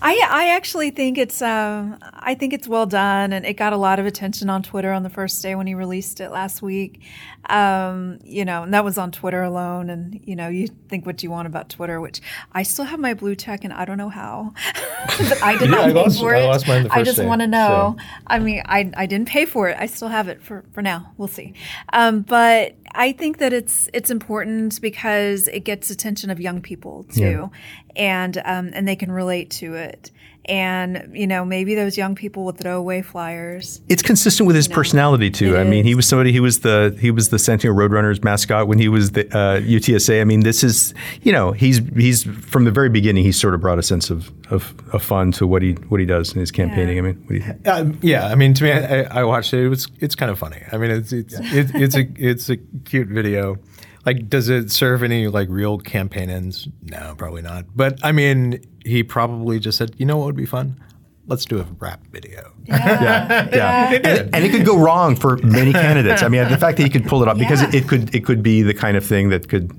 I, 0.00 0.26
I 0.30 0.48
actually 0.54 0.90
think 0.90 1.18
it's 1.18 1.42
um, 1.42 1.98
I 2.00 2.34
think 2.34 2.54
it's 2.54 2.66
well 2.66 2.86
done 2.86 3.32
and 3.32 3.44
it 3.44 3.54
got 3.54 3.72
a 3.72 3.76
lot 3.76 3.98
of 3.98 4.06
attention 4.06 4.48
on 4.48 4.62
Twitter 4.62 4.92
on 4.92 5.02
the 5.02 5.10
first 5.10 5.42
day 5.42 5.54
when 5.54 5.66
he 5.66 5.74
released 5.74 6.20
it 6.20 6.30
last 6.30 6.62
week. 6.62 7.02
Um, 7.48 8.18
you 8.24 8.44
know, 8.44 8.62
and 8.64 8.74
that 8.74 8.84
was 8.84 8.98
on 8.98 9.10
Twitter 9.12 9.42
alone. 9.42 9.90
And 9.90 10.20
you 10.24 10.34
know, 10.36 10.48
you 10.48 10.68
think 10.88 11.06
what 11.06 11.22
you 11.22 11.30
want 11.30 11.46
about 11.46 11.68
Twitter, 11.68 12.00
which 12.00 12.20
I 12.52 12.62
still 12.62 12.84
have 12.84 12.98
my 13.00 13.14
blue 13.14 13.34
check 13.36 13.64
and 13.64 13.72
I 13.72 13.84
don't 13.84 13.98
know 13.98 14.08
how, 14.08 14.52
but 15.18 15.42
I 15.42 15.56
did 15.56 15.70
Yeah, 15.70 15.76
not 15.76 15.80
I 15.84 15.86
pay 15.88 15.92
lost- 15.94 16.20
for 16.20 16.34
I 16.34 16.40
it. 16.40 16.46
lost 16.46 16.68
mine 16.68 16.82
the 16.84 16.92
I 16.92 17.02
just 17.02 17.22
want 17.22 17.40
to 17.42 17.46
know. 17.46 17.96
so. 17.98 18.04
I 18.26 18.38
mean, 18.38 18.62
I 18.66 18.90
I 18.96 19.06
didn't 19.06 19.28
pay 19.28 19.44
for 19.46 19.68
it. 19.68 19.76
I 19.78 19.86
still 19.86 20.08
have 20.08 20.28
it 20.28 20.42
for 20.42 20.64
for 20.72 20.82
now. 20.82 21.12
We'll 21.18 21.28
see. 21.28 21.54
Um, 21.92 22.20
but 22.22 22.74
I 22.94 23.12
think 23.12 23.38
that 23.38 23.52
it's 23.52 23.88
it's 23.92 24.10
important 24.10 24.80
because 24.80 25.48
it 25.48 25.60
gets 25.60 25.90
attention 25.90 26.30
of 26.30 26.40
young 26.40 26.60
people 26.62 27.04
too, 27.04 27.50
and 27.94 28.38
um, 28.44 28.70
and 28.74 28.88
they 28.88 28.96
can 28.96 29.12
relate 29.12 29.50
to 29.50 29.74
it. 29.74 30.10
And 30.46 31.10
you 31.12 31.26
know, 31.26 31.44
maybe 31.44 31.74
those 31.74 31.96
young 31.96 32.14
people 32.14 32.44
would 32.44 32.58
throw 32.58 32.78
away 32.78 33.02
flyers. 33.02 33.80
It's 33.88 34.02
consistent 34.02 34.46
with 34.46 34.56
his 34.56 34.68
personality 34.68 35.30
too. 35.30 35.56
it 35.56 35.60
I 35.60 35.64
mean, 35.64 35.84
he 35.84 35.94
was 35.94 36.06
somebody. 36.06 36.32
He 36.32 36.40
was 36.40 36.60
the 36.60 36.96
he 37.00 37.10
was 37.10 37.30
the 37.30 37.38
Centennial 37.38 37.76
Roadrunners 37.76 38.22
mascot 38.22 38.68
when 38.68 38.78
he 38.78 38.88
was 38.88 39.12
the 39.12 39.26
uh, 39.36 39.60
UTSA. 39.60 40.20
I 40.20 40.24
mean, 40.24 40.40
this 40.40 40.62
is 40.62 40.94
you 41.22 41.32
know 41.32 41.52
he's 41.52 41.78
he's 41.96 42.24
from 42.24 42.64
the 42.64 42.70
very 42.70 42.88
beginning. 42.88 43.24
he 43.24 43.32
sort 43.32 43.54
of 43.54 43.60
brought 43.60 43.78
a 43.78 43.82
sense 43.82 44.10
of, 44.10 44.30
of, 44.52 44.74
of 44.94 45.02
fun 45.02 45.32
to 45.32 45.46
what 45.46 45.62
he 45.62 45.72
what 45.88 45.98
he 46.00 46.06
does 46.06 46.32
in 46.32 46.40
his 46.40 46.50
campaigning. 46.50 46.96
Yeah. 46.96 47.02
I 47.02 47.06
mean, 47.06 47.20
what 47.22 47.28
do 47.28 47.34
you 47.34 47.42
think? 47.42 47.68
Um, 47.68 47.98
yeah, 48.02 48.26
I 48.26 48.34
mean, 48.34 48.54
to 48.54 48.64
me, 48.64 48.72
I, 48.72 49.20
I 49.20 49.24
watched 49.24 49.52
it. 49.52 49.64
It 49.64 49.68
was 49.68 49.88
it's 49.98 50.14
kind 50.14 50.30
of 50.30 50.38
funny. 50.38 50.62
I 50.70 50.76
mean, 50.78 50.90
it's 50.90 51.12
it's 51.12 51.34
it, 51.38 51.74
it's 51.74 51.96
a 51.96 52.08
it's 52.16 52.48
a 52.50 52.56
cute 52.84 53.08
video. 53.08 53.58
Like, 54.06 54.28
does 54.28 54.48
it 54.48 54.70
serve 54.70 55.02
any 55.02 55.26
like 55.26 55.48
real 55.50 55.78
campaign 55.78 56.30
ends? 56.30 56.68
No, 56.82 57.14
probably 57.18 57.42
not. 57.42 57.66
But 57.74 57.98
I 58.04 58.12
mean, 58.12 58.64
he 58.84 59.02
probably 59.02 59.58
just 59.58 59.76
said, 59.76 59.96
you 59.98 60.06
know 60.06 60.16
what 60.16 60.26
would 60.26 60.36
be 60.36 60.46
fun? 60.46 60.80
Let's 61.26 61.44
do 61.44 61.58
a 61.58 61.64
rap 61.80 62.00
video. 62.12 62.52
Yeah, 62.66 63.48
yeah, 63.52 63.92
And, 63.94 64.32
and 64.32 64.44
it 64.44 64.52
could 64.52 64.64
go 64.64 64.78
wrong 64.78 65.16
for 65.16 65.38
many 65.38 65.72
candidates. 65.72 66.22
I 66.22 66.28
mean, 66.28 66.48
the 66.48 66.56
fact 66.56 66.76
that 66.76 66.84
he 66.84 66.88
could 66.88 67.04
pull 67.04 67.20
it 67.20 67.28
off 67.28 67.36
because 67.36 67.62
it, 67.62 67.74
it 67.74 67.88
could 67.88 68.14
it 68.14 68.24
could 68.24 68.44
be 68.44 68.62
the 68.62 68.74
kind 68.74 68.96
of 68.96 69.04
thing 69.04 69.30
that 69.30 69.48
could. 69.48 69.72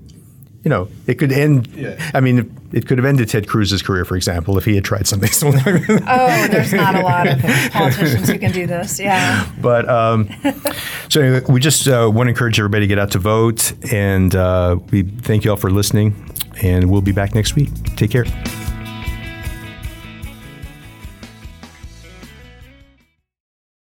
You 0.67 0.71
know, 0.71 0.89
it 1.07 1.13
could 1.13 1.31
end. 1.31 1.67
Yeah. 1.67 2.11
I 2.13 2.19
mean, 2.19 2.53
it 2.73 2.87
could 2.87 2.97
have 2.97 3.05
ended 3.05 3.29
Ted 3.29 3.47
Cruz's 3.47 3.81
career, 3.81 4.03
for 4.03 4.17
example, 4.17 4.57
if 4.57 4.65
he 4.65 4.75
had 4.75 4.83
tried 4.83 5.07
something 5.07 5.29
similar. 5.31 5.79
Oh, 6.05 6.47
there's 6.49 6.73
not 6.73 6.93
a 6.93 6.99
lot 7.03 7.25
of 7.25 7.39
politicians 7.71 8.27
who 8.27 8.37
can 8.37 8.51
do 8.51 8.67
this. 8.67 8.99
Yeah. 8.99 9.49
But 9.61 9.87
um, 9.87 10.27
so 11.09 11.21
anyway, 11.21 11.41
we 11.47 11.61
just 11.61 11.87
uh, 11.87 12.11
want 12.13 12.27
to 12.27 12.31
encourage 12.31 12.59
everybody 12.59 12.81
to 12.83 12.87
get 12.87 12.99
out 12.99 13.11
to 13.11 13.19
vote, 13.19 13.71
and 13.93 14.35
uh, 14.35 14.77
we 14.91 15.03
thank 15.03 15.45
you 15.45 15.51
all 15.51 15.57
for 15.57 15.69
listening. 15.69 16.33
And 16.61 16.91
we'll 16.91 16.99
be 16.99 17.13
back 17.13 17.33
next 17.33 17.55
week. 17.55 17.69
Take 17.95 18.11
care. 18.11 18.25